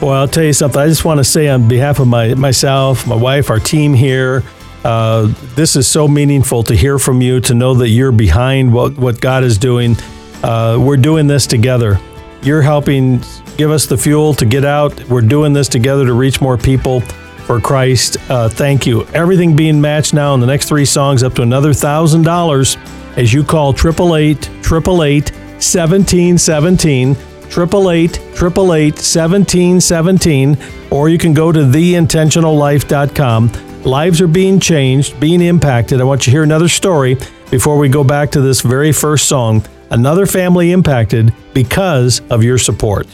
[0.00, 0.80] Well, I'll tell you something.
[0.80, 4.42] I just want to say on behalf of my myself, my wife, our team here,
[4.84, 8.96] uh, this is so meaningful to hear from you, to know that you're behind what,
[8.96, 9.96] what God is doing.
[10.42, 12.00] Uh, we're doing this together.
[12.42, 13.22] You're helping
[13.58, 15.04] give us the fuel to get out.
[15.04, 17.02] We're doing this together to reach more people
[17.46, 18.16] for Christ.
[18.30, 19.04] Uh, thank you.
[19.08, 22.78] Everything being matched now in the next three songs up to another thousand dollars
[23.16, 27.16] as you call 888 888 1717
[27.50, 30.58] 888 888 1717
[30.90, 33.69] or you can go to theintentionallife.com.
[33.84, 36.02] Lives are being changed, being impacted.
[36.02, 37.16] I want you to hear another story
[37.50, 39.64] before we go back to this very first song.
[39.90, 43.06] Another family impacted because of your support.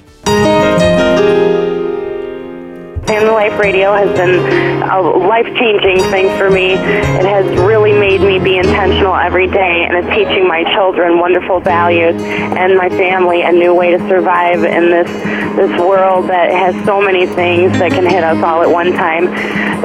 [3.07, 6.73] Family Life Radio has been a life changing thing for me.
[6.73, 11.61] It has really made me be intentional every day, and it's teaching my children wonderful
[11.61, 15.09] values and my family a new way to survive in this
[15.57, 19.29] this world that has so many things that can hit us all at one time.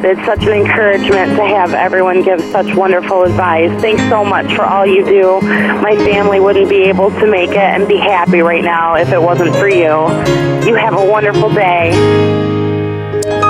[0.03, 3.69] It's such an encouragement to have everyone give such wonderful advice.
[3.81, 5.39] Thanks so much for all you do.
[5.41, 9.21] My family wouldn't be able to make it and be happy right now if it
[9.21, 9.93] wasn't for you.
[10.67, 11.91] You have a wonderful day.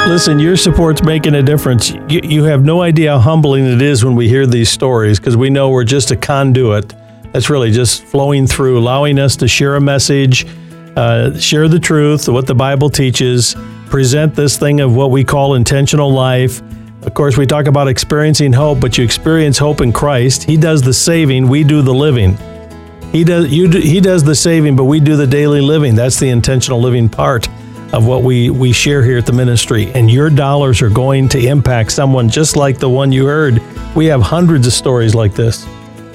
[0.07, 1.91] Listen, your support's making a difference.
[1.91, 5.37] You, you have no idea how humbling it is when we hear these stories because
[5.37, 6.93] we know we're just a conduit
[7.31, 10.45] that's really just flowing through, allowing us to share a message,
[10.97, 13.55] uh, share the truth, what the Bible teaches,
[13.91, 16.61] present this thing of what we call intentional life.
[17.03, 20.43] Of course, we talk about experiencing hope, but you experience hope in Christ.
[20.43, 22.37] He does the saving, we do the living.
[23.11, 25.93] He does you do, he does the saving, but we do the daily living.
[25.93, 27.49] That's the intentional living part
[27.93, 29.91] of what we we share here at the ministry.
[29.93, 33.61] And your dollars are going to impact someone just like the one you heard.
[33.93, 35.67] We have hundreds of stories like this.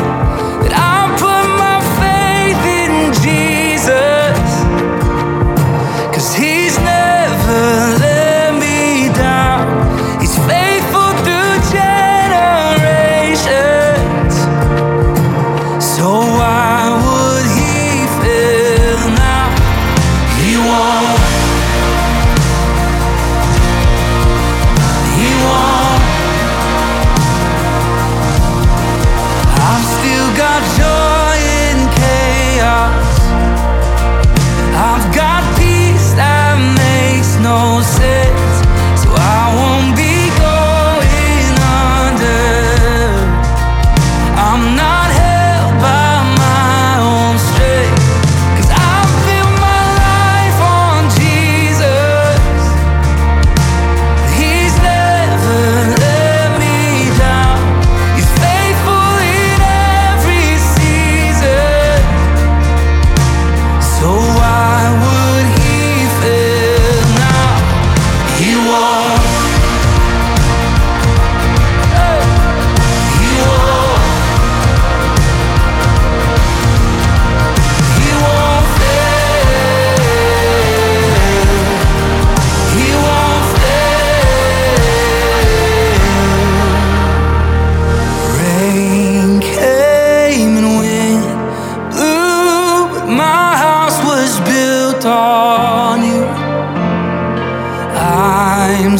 [98.85, 98.97] I'm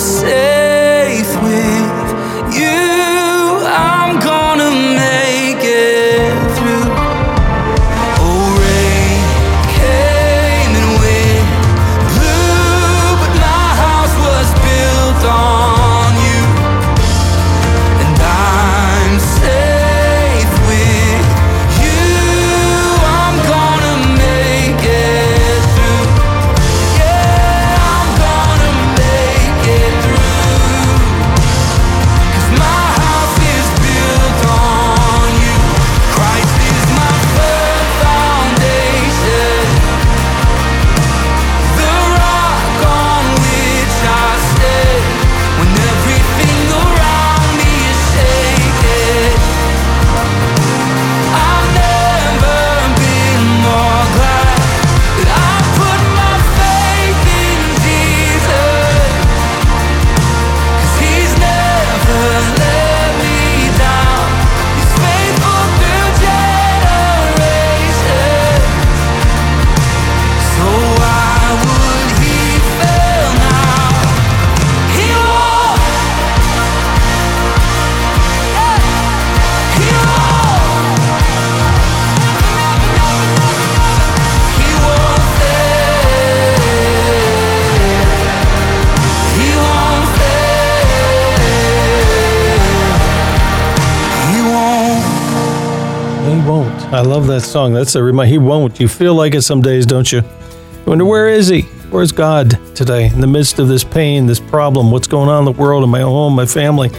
[97.44, 97.74] that song.
[97.74, 98.32] That's a reminder.
[98.32, 98.80] He won't.
[98.80, 100.20] You feel like it some days, don't you?
[100.20, 101.64] You wonder where is he?
[101.92, 104.92] Where's God today in the midst of this pain, this problem?
[104.92, 106.90] What's going on in the world, in my home, my family?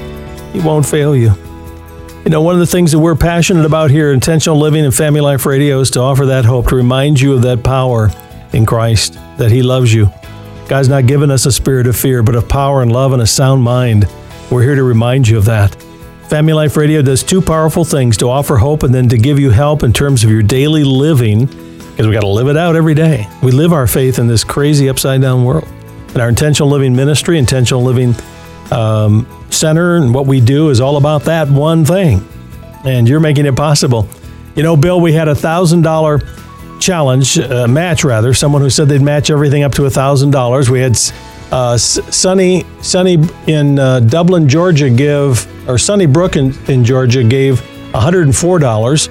[0.53, 1.33] He won't fail you.
[2.25, 5.21] You know, one of the things that we're passionate about here, Intentional Living and Family
[5.21, 8.11] Life Radio, is to offer that hope, to remind you of that power
[8.53, 10.11] in Christ, that He loves you.
[10.69, 13.27] God's not given us a spirit of fear, but of power and love and a
[13.27, 14.07] sound mind.
[14.51, 15.84] We're here to remind you of that.
[16.35, 19.51] Family Life Radio does two powerful things to offer hope and then to give you
[19.51, 22.95] help in terms of your daily living, because we got to live it out every
[22.95, 23.29] day.
[23.41, 25.69] We live our faith in this crazy upside down world.
[26.09, 28.17] And our Intentional Living Ministry, Intentional Living
[28.73, 32.29] um, Center, and what we do is all about that one thing.
[32.85, 34.09] And you're making it possible.
[34.57, 36.19] You know, Bill, we had a thousand dollar
[36.81, 38.35] challenge uh, match rather.
[38.35, 40.69] Someone who said they'd match everything up to a thousand dollars.
[40.69, 40.97] We had
[41.53, 47.61] uh, Sunny Sunny in uh, Dublin, Georgia, give or Sunny Brook in, in Georgia gave
[47.93, 49.09] one hundred and four dollars,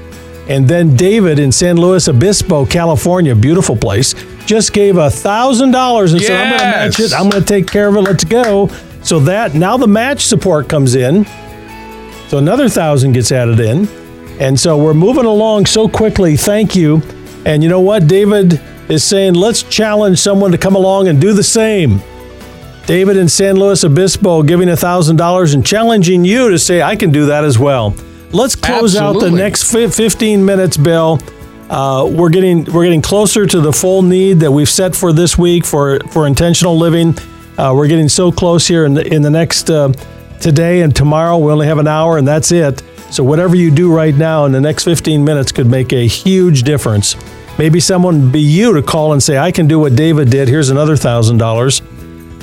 [0.49, 4.13] and then David in San Luis Obispo, California, beautiful place,
[4.45, 7.13] just gave a thousand dollars and said, "I'm going to match it.
[7.13, 8.01] I'm going to take care of it.
[8.01, 8.67] Let's go."
[9.01, 11.25] So that now the match support comes in.
[12.29, 13.87] So another thousand gets added in.
[14.39, 16.35] And so we're moving along so quickly.
[16.35, 17.03] Thank you.
[17.45, 18.07] And you know what?
[18.07, 18.59] David
[18.89, 22.01] is saying, let's challenge someone to come along and do the same.
[22.85, 27.27] David in San Luis Obispo giving $1,000 and challenging you to say, I can do
[27.27, 27.95] that as well.
[28.31, 31.19] Let's close out the next 15 minutes, Bill.
[31.69, 35.37] Uh, we're getting we're getting closer to the full need that we've set for this
[35.37, 37.15] week for for intentional living.
[37.57, 39.91] Uh, we're getting so close here in the, in the next uh,
[40.41, 41.37] today and tomorrow.
[41.37, 42.83] We only have an hour and that's it.
[43.11, 46.63] So whatever you do right now in the next 15 minutes could make a huge
[46.63, 47.15] difference.
[47.57, 50.47] Maybe someone be you to call and say, "I can do what David did.
[50.49, 51.81] Here's another thousand dollars."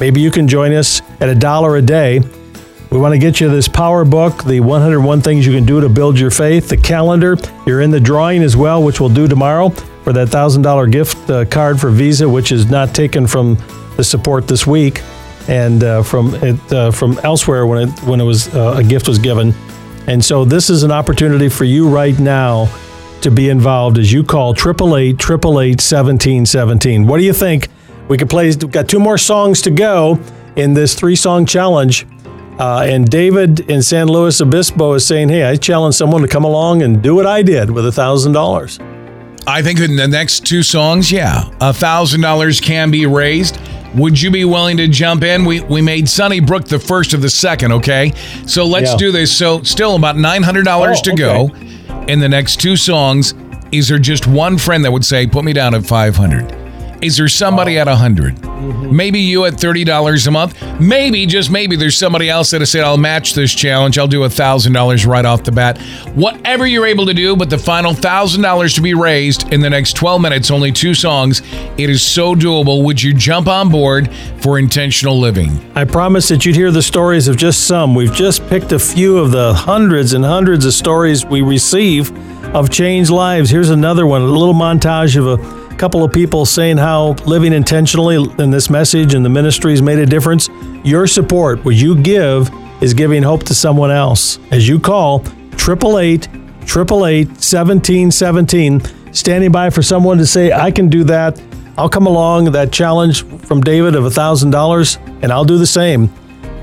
[0.00, 2.20] Maybe you can join us at a dollar a day.
[2.90, 5.88] We want to get you this power book, the 101 things you can do to
[5.88, 7.36] build your faith, the calendar.
[7.66, 11.44] You're in the drawing as well, which we'll do tomorrow for that $1,000 gift uh,
[11.44, 13.56] card for Visa, which is not taken from
[13.96, 15.02] the support this week
[15.48, 19.06] and uh, from it uh, from elsewhere when it when it was uh, a gift
[19.06, 19.54] was given.
[20.06, 22.68] And so this is an opportunity for you right now
[23.20, 27.06] to be involved as you call 888 888 1717.
[27.06, 27.68] What do you think?
[28.10, 30.18] We could play, we've got two more songs to go
[30.56, 32.06] in this three song challenge.
[32.58, 36.42] Uh, and David in San Luis Obispo is saying, Hey, I challenge someone to come
[36.44, 39.44] along and do what I did with a $1,000.
[39.46, 43.58] I think in the next two songs, yeah, a thousand dollars can be raised.
[43.94, 45.44] Would you be willing to jump in?
[45.44, 48.12] We we made Sunnybrook the first of the second, okay?
[48.46, 48.96] So let's Yeah.
[48.98, 49.32] do this.
[49.32, 51.50] So still about nine hundred dollars Oh, to go.
[52.06, 53.34] In the next two songs,
[53.72, 56.59] is there just one friend that would say, "Put me down at 500?
[57.02, 58.36] Is there somebody at 100?
[58.36, 58.94] Mm-hmm.
[58.94, 60.80] Maybe you at $30 a month.
[60.80, 63.98] Maybe, just maybe, there's somebody else that has said, I'll match this challenge.
[63.98, 65.78] I'll do $1,000 right off the bat.
[66.14, 69.94] Whatever you're able to do, but the final $1,000 to be raised in the next
[69.94, 71.40] 12 minutes, only two songs.
[71.78, 72.84] It is so doable.
[72.84, 75.58] Would you jump on board for intentional living?
[75.74, 77.94] I promise that you'd hear the stories of just some.
[77.94, 82.12] We've just picked a few of the hundreds and hundreds of stories we receive
[82.54, 83.48] of changed lives.
[83.48, 88.16] Here's another one, a little montage of a couple of people saying how living intentionally
[88.38, 90.50] in this message and the ministry has made a difference.
[90.84, 92.50] Your support, what you give,
[92.82, 94.38] is giving hope to someone else.
[94.50, 95.20] As you call
[95.54, 96.28] 888
[96.64, 101.40] 888 1717, standing by for someone to say, I can do that.
[101.78, 106.12] I'll come along, that challenge from David of $1,000, and I'll do the same.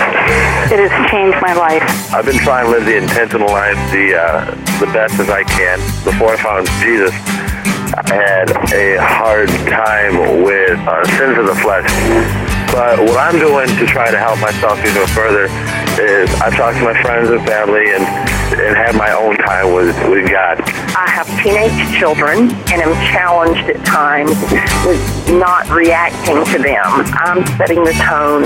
[0.70, 1.82] It has changed my life.
[2.14, 5.80] I've been trying to live the intentional life the uh, the best as I can.
[6.04, 12.55] Before I found Jesus, I had a hard time with uh, sins of the flesh.
[12.76, 15.48] But what I'm doing to try to help myself even further
[15.96, 18.04] is I talk to my friends and family and
[18.52, 20.60] and have my own time with with God.
[20.92, 24.36] I have teenage children and am challenged at times
[24.84, 25.00] with
[25.32, 26.84] not reacting to them.
[27.16, 28.44] I'm setting the tone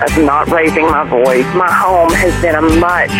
[0.00, 1.46] of not raising my voice.
[1.54, 3.10] My home has been a much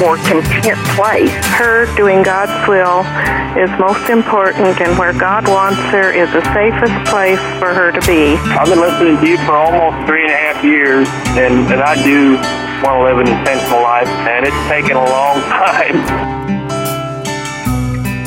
[0.00, 1.30] more content place.
[1.54, 3.06] Her doing God's will
[3.54, 8.00] is most important, and where God wants her is the safest place for her to
[8.06, 8.34] be.
[8.58, 11.08] I've been listening to you for almost three and a half years,
[11.38, 12.34] and, and I do
[12.82, 15.94] want to live an intentional life, and it's taken a long time.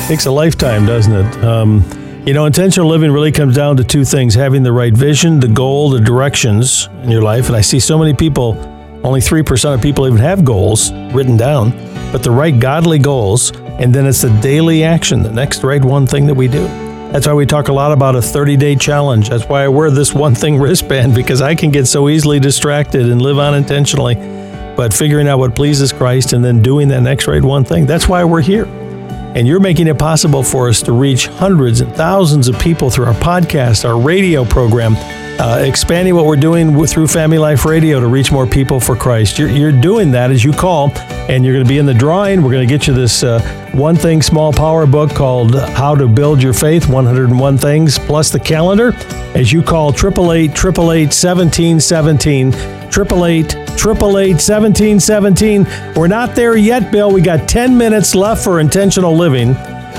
[0.08, 1.44] Takes a lifetime, doesn't it?
[1.44, 1.84] Um,
[2.28, 5.48] you know, intentional living really comes down to two things having the right vision, the
[5.48, 7.46] goal, the directions in your life.
[7.46, 8.52] And I see so many people,
[9.02, 11.70] only 3% of people even have goals written down,
[12.12, 13.52] but the right godly goals.
[13.80, 16.64] And then it's the daily action, the next right one thing that we do.
[17.12, 19.30] That's why we talk a lot about a 30 day challenge.
[19.30, 23.08] That's why I wear this one thing wristband because I can get so easily distracted
[23.08, 24.16] and live unintentionally.
[24.76, 28.06] But figuring out what pleases Christ and then doing that next right one thing, that's
[28.06, 28.66] why we're here.
[29.38, 33.04] And you're making it possible for us to reach hundreds and thousands of people through
[33.04, 34.96] our podcast, our radio program,
[35.38, 39.38] uh, expanding what we're doing through Family Life Radio to reach more people for Christ.
[39.38, 40.90] You're, you're doing that as you call,
[41.28, 42.42] and you're going to be in the drawing.
[42.42, 43.40] We're going to get you this uh,
[43.72, 48.40] One Thing Small Power book called How to Build Your Faith 101 Things, plus the
[48.40, 48.92] calendar
[49.34, 52.48] as you call 888 888 1717.
[52.88, 55.94] 888 888 1717.
[55.94, 57.12] We're not there yet, Bill.
[57.12, 59.54] We got 10 minutes left for intentional living.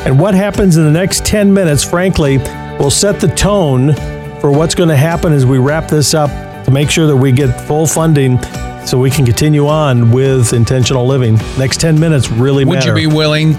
[0.05, 2.39] And what happens in the next 10 minutes, frankly,
[2.77, 3.95] will set the tone
[4.39, 6.29] for what's going to happen as we wrap this up
[6.65, 8.41] to make sure that we get full funding
[8.85, 11.35] so we can continue on with intentional living.
[11.57, 12.97] Next 10 minutes really Would matter.
[12.97, 13.51] you be willing?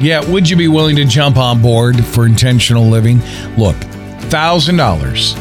[0.00, 3.20] Yeah, would you be willing to jump on board for intentional living?
[3.56, 3.76] Look,
[4.28, 5.34] thousand dollars.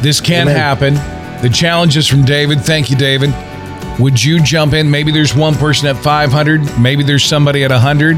[0.00, 0.56] This can Amen.
[0.56, 0.94] happen.
[1.42, 2.60] The challenge is from David.
[2.62, 3.30] Thank you, David.
[4.00, 4.90] Would you jump in?
[4.90, 6.78] Maybe there's one person at 500.
[6.80, 8.16] Maybe there's somebody at 100.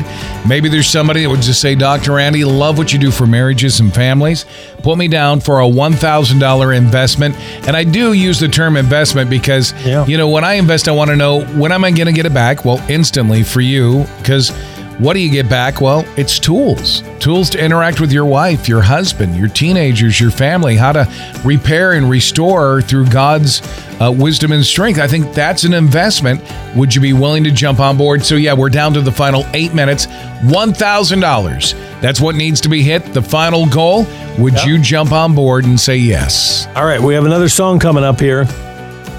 [0.49, 2.12] Maybe there's somebody that would just say, Dr.
[2.14, 4.47] Randy, love what you do for marriages and families.
[4.83, 7.37] Put me down for a $1,000 investment.
[7.68, 10.07] And I do use the term investment because, Yeah.
[10.07, 12.24] you know, when I invest, I want to know when am I going to get
[12.27, 12.64] it back?
[12.64, 14.53] Well, instantly for you, because
[14.99, 15.80] what do you get back?
[15.82, 17.03] Well, it's tools.
[17.20, 21.07] Tools to interact with your wife, your husband, your teenagers, your family, how to
[21.44, 23.61] repair and restore through God's
[24.01, 24.99] uh, wisdom and strength.
[24.99, 26.42] I think that's an investment.
[26.76, 28.24] Would you be willing to jump on board?
[28.24, 32.01] So, yeah, we're down to the final eight minutes $1,000.
[32.01, 33.12] That's what needs to be hit.
[33.12, 34.07] The final goal.
[34.38, 36.66] Would you jump on board and say yes?
[36.74, 38.47] All right, we have another song coming up here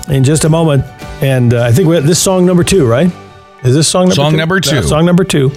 [0.09, 0.84] in just a moment.
[1.21, 3.11] And uh, I think we have this song number two, right?
[3.64, 4.38] Is this song number Song two?
[4.38, 4.84] number two.
[4.84, 5.51] Song number two.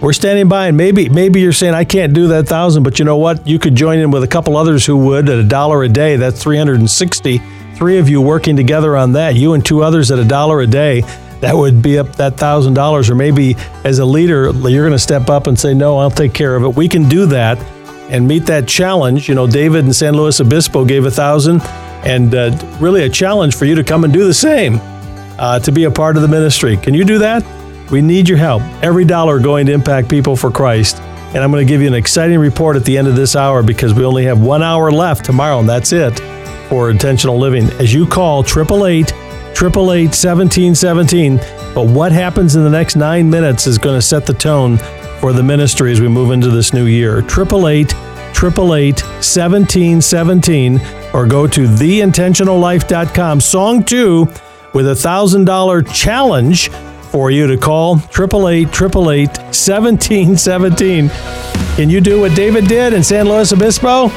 [0.00, 3.04] We're standing by, and maybe maybe you're saying I can't do that thousand, but you
[3.04, 3.46] know what?
[3.46, 6.16] You could join in with a couple others who would at a dollar a day.
[6.16, 7.38] That's 360.
[7.74, 9.34] Three of you working together on that.
[9.34, 11.02] You and two others at a dollar a day.
[11.40, 13.10] That would be up that thousand dollars.
[13.10, 16.32] Or maybe as a leader, you're going to step up and say, "No, I'll take
[16.32, 17.58] care of it." We can do that
[18.10, 19.28] and meet that challenge.
[19.28, 21.60] You know, David in San Luis Obispo gave a thousand,
[22.04, 24.80] and uh, really a challenge for you to come and do the same
[25.40, 26.76] uh, to be a part of the ministry.
[26.76, 27.42] Can you do that?
[27.90, 28.62] We need your help.
[28.82, 31.00] Every dollar going to impact people for Christ.
[31.00, 33.62] And I'm going to give you an exciting report at the end of this hour
[33.62, 36.20] because we only have one hour left tomorrow, and that's it
[36.68, 37.64] for intentional living.
[37.80, 41.36] As you call 888 888 1717.
[41.74, 44.78] But what happens in the next nine minutes is going to set the tone
[45.20, 47.18] for the ministry as we move into this new year.
[47.18, 50.80] 888 888 1717
[51.12, 53.40] or go to theintentionallife.com.
[53.40, 54.28] Song two
[54.72, 56.70] with a thousand dollar challenge
[57.10, 61.08] for you to call 888 888 1717.
[61.76, 64.10] Can you do what David did in San Luis Obispo?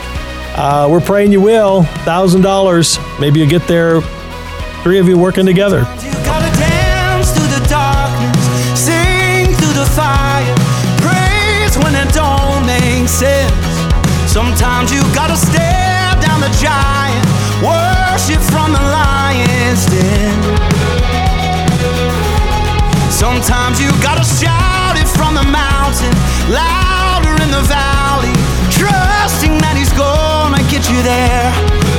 [0.56, 1.84] Uh, we're praying you will.
[2.06, 2.98] Thousand dollars.
[3.20, 4.02] Maybe you get there.
[4.84, 5.86] Three of you working together.
[14.34, 17.26] Sometimes you gotta stare down the giant,
[17.62, 19.03] worship from the lion's
[19.74, 20.38] den.
[23.10, 26.14] Sometimes you gotta shout it from the mountain,
[26.50, 28.34] louder in the valley,
[28.70, 31.50] trusting that he's gonna get you there.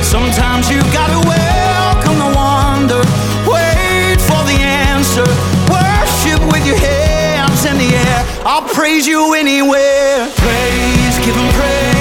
[0.01, 3.01] Sometimes you gotta welcome the wonder,
[3.43, 5.27] wait for the answer,
[5.67, 8.19] worship with your hands in the air.
[8.45, 10.31] I'll praise you anywhere.
[10.37, 11.94] Praise, give him praise,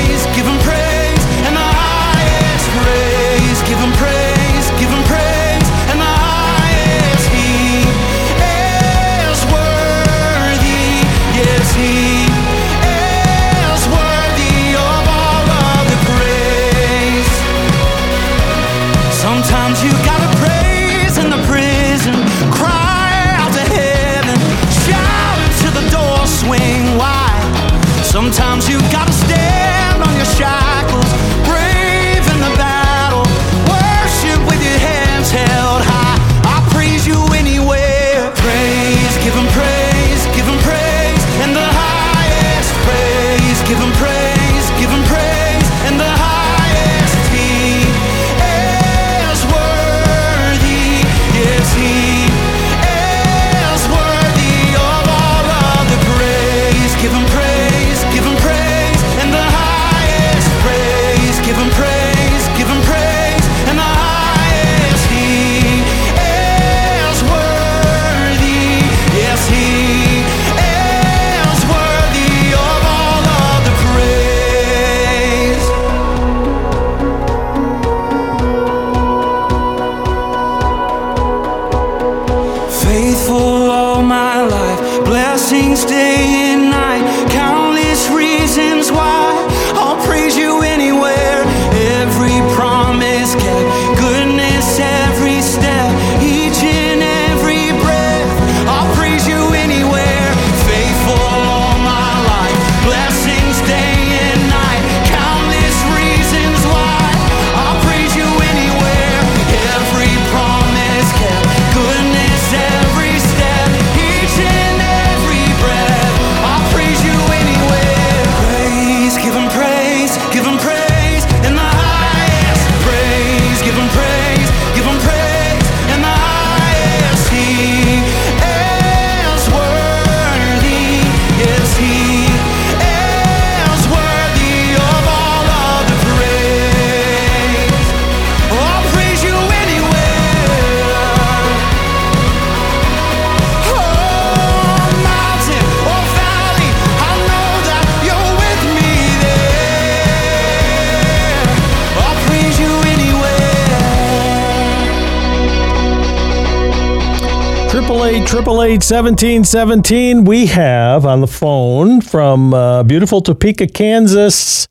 [158.74, 160.24] 888 1717.
[160.24, 164.66] We have on the phone from uh, beautiful Topeka, Kansas.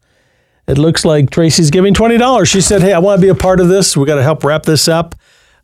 [0.68, 2.46] It looks like Tracy's giving $20.
[2.46, 3.96] She said, Hey, I want to be a part of this.
[3.96, 5.16] We got to help wrap this up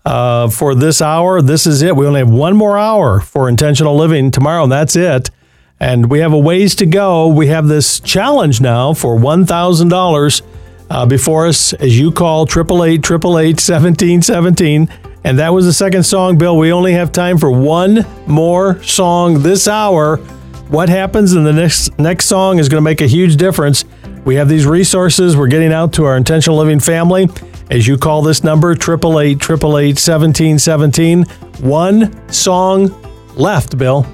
[0.05, 1.41] uh, for this hour.
[1.41, 1.97] This is it.
[1.97, 5.29] We only have one more hour for intentional living tomorrow, and that's it.
[5.77, 7.27] And we have a ways to go.
[7.27, 10.41] We have this challenge now for $1,000
[10.89, 15.08] uh, before us as you call 888 888 1717.
[15.23, 16.57] And that was the second song, Bill.
[16.57, 20.17] We only have time for one more song this hour.
[20.69, 23.85] What happens in the next next song is going to make a huge difference.
[24.23, 27.27] We have these resources we're getting out to our intentional living family.
[27.69, 31.23] As you call this number, 888 888 1717.
[31.61, 32.89] One song
[33.35, 34.05] left, Bill.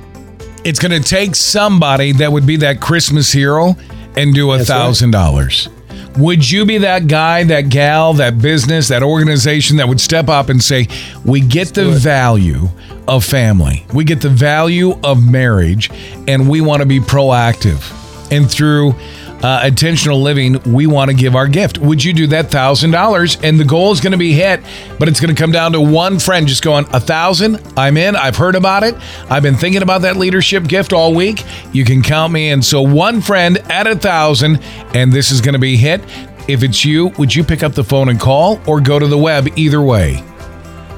[0.63, 3.75] It's going to take somebody that would be that Christmas hero
[4.17, 4.77] and do a That's right.
[4.77, 5.69] thousand dollars.
[6.17, 10.47] Would you be that guy, that gal, that business, that organization that would step up
[10.47, 10.87] and say,
[11.25, 12.69] "We get the value
[13.05, 15.91] of family, we get the value of marriage,
[16.27, 17.83] and we want to be proactive."
[18.31, 18.95] And through
[19.43, 21.77] uh, intentional living, we want to give our gift.
[21.77, 23.37] Would you do that thousand dollars?
[23.43, 24.61] And the goal is going to be hit,
[24.97, 27.61] but it's going to come down to one friend just going a thousand.
[27.77, 28.15] I'm in.
[28.15, 28.95] I've heard about it.
[29.29, 31.43] I've been thinking about that leadership gift all week.
[31.73, 32.61] You can count me in.
[32.61, 34.59] So one friend at a thousand,
[34.95, 36.01] and this is going to be hit.
[36.47, 39.17] If it's you, would you pick up the phone and call, or go to the
[39.17, 39.47] web?
[39.57, 40.23] Either way.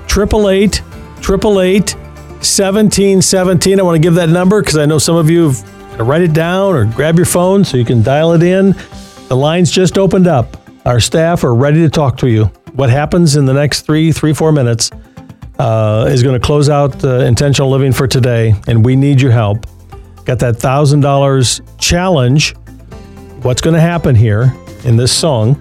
[0.08, 0.82] triple eight
[1.22, 1.96] triple eight
[2.42, 3.80] seventeen seventeen.
[3.80, 6.34] I want to give that number because I know some of you have write it
[6.34, 8.76] down or grab your phone so you can dial it in.
[9.28, 10.58] The lines just opened up.
[10.86, 12.46] Our staff are ready to talk to you.
[12.74, 14.92] What happens in the next three, three, four minutes
[15.60, 19.32] uh, is going to close out uh, intentional living for today, and we need your
[19.32, 19.66] help.
[20.26, 22.56] Got that thousand dollars challenge.
[23.42, 25.60] What's going to happen here in this song?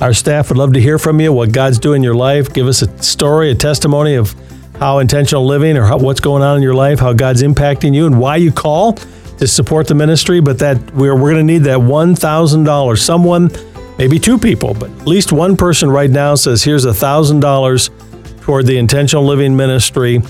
[0.00, 2.52] Our staff would love to hear from you, what God's doing in your life.
[2.52, 4.34] Give us a story, a testimony of
[4.78, 8.06] how intentional living or how, what's going on in your life, how God's impacting you,
[8.06, 8.98] and why you call
[9.40, 10.40] to support the ministry.
[10.40, 12.98] But that we're, we're going to need that $1,000.
[12.98, 13.50] Someone,
[13.98, 18.78] maybe two people, but at least one person right now says, here's $1,000 toward the
[18.78, 20.22] intentional living ministry.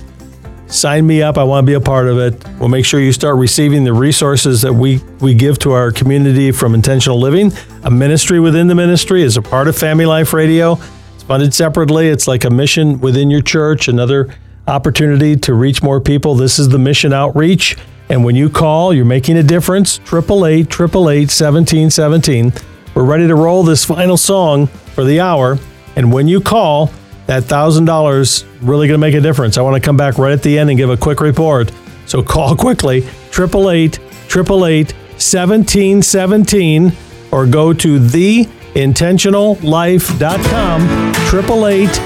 [0.68, 1.36] Sign me up.
[1.36, 2.46] I want to be a part of it.
[2.60, 6.52] We'll make sure you start receiving the resources that we, we give to our community
[6.52, 7.52] from Intentional Living.
[7.82, 10.78] A ministry within the ministry is a part of Family Life Radio.
[11.14, 12.08] It's funded separately.
[12.08, 14.32] It's like a mission within your church, another
[14.68, 16.36] opportunity to reach more people.
[16.36, 17.76] This is the mission outreach.
[18.10, 20.00] And when you call, you're making a difference.
[20.00, 22.52] 888 888 1717.
[22.94, 25.58] We're ready to roll this final song for the hour.
[25.94, 26.90] And when you call,
[27.26, 29.56] that $1,000 really going to make a difference.
[29.56, 31.70] I want to come back right at the end and give a quick report.
[32.06, 36.92] So call quickly 888 888 1717
[37.30, 42.00] or go to theintentionallife.com 888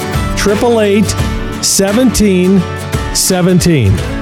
[0.45, 1.05] 888
[1.65, 4.14] 1717.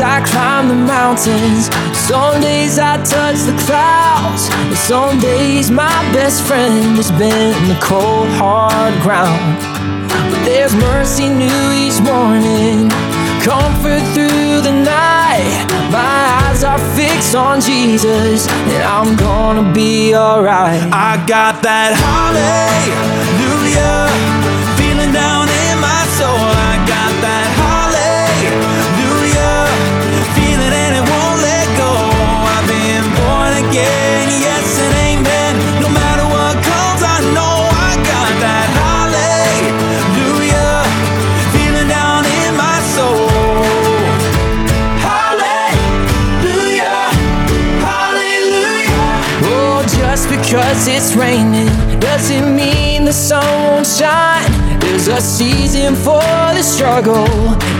[0.00, 4.48] I climb the mountains, some days I touch the clouds.
[4.78, 9.60] Some days my best friend has been the cold, hard ground.
[10.08, 12.88] But there's mercy new each morning,
[13.44, 15.66] comfort through the night.
[15.92, 20.80] My eyes are fixed on Jesus, and I'm gonna be alright.
[20.92, 23.49] I got that hallelujah
[50.88, 51.68] it's raining
[52.00, 54.50] doesn't mean the sun won't shine.
[54.80, 56.20] There's a season for
[56.56, 57.28] the struggle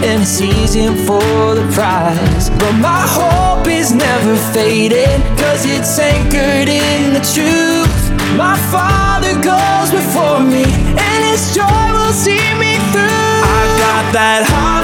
[0.05, 2.51] and a season for the prize.
[2.51, 7.97] But my hope is never fading, cause it's anchored in the truth.
[8.37, 10.65] My Father goes before me,
[11.09, 13.35] and His joy will see me through.
[13.57, 14.80] I got that hallelujah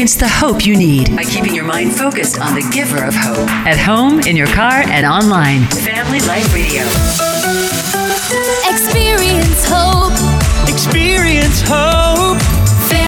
[0.00, 3.50] experience the hope you need by keeping your mind focused on the giver of hope.
[3.66, 5.66] At home, in your car, and online.
[5.66, 6.84] Family Life Radio.
[8.64, 10.16] Experience hope.
[10.66, 12.09] Experience hope.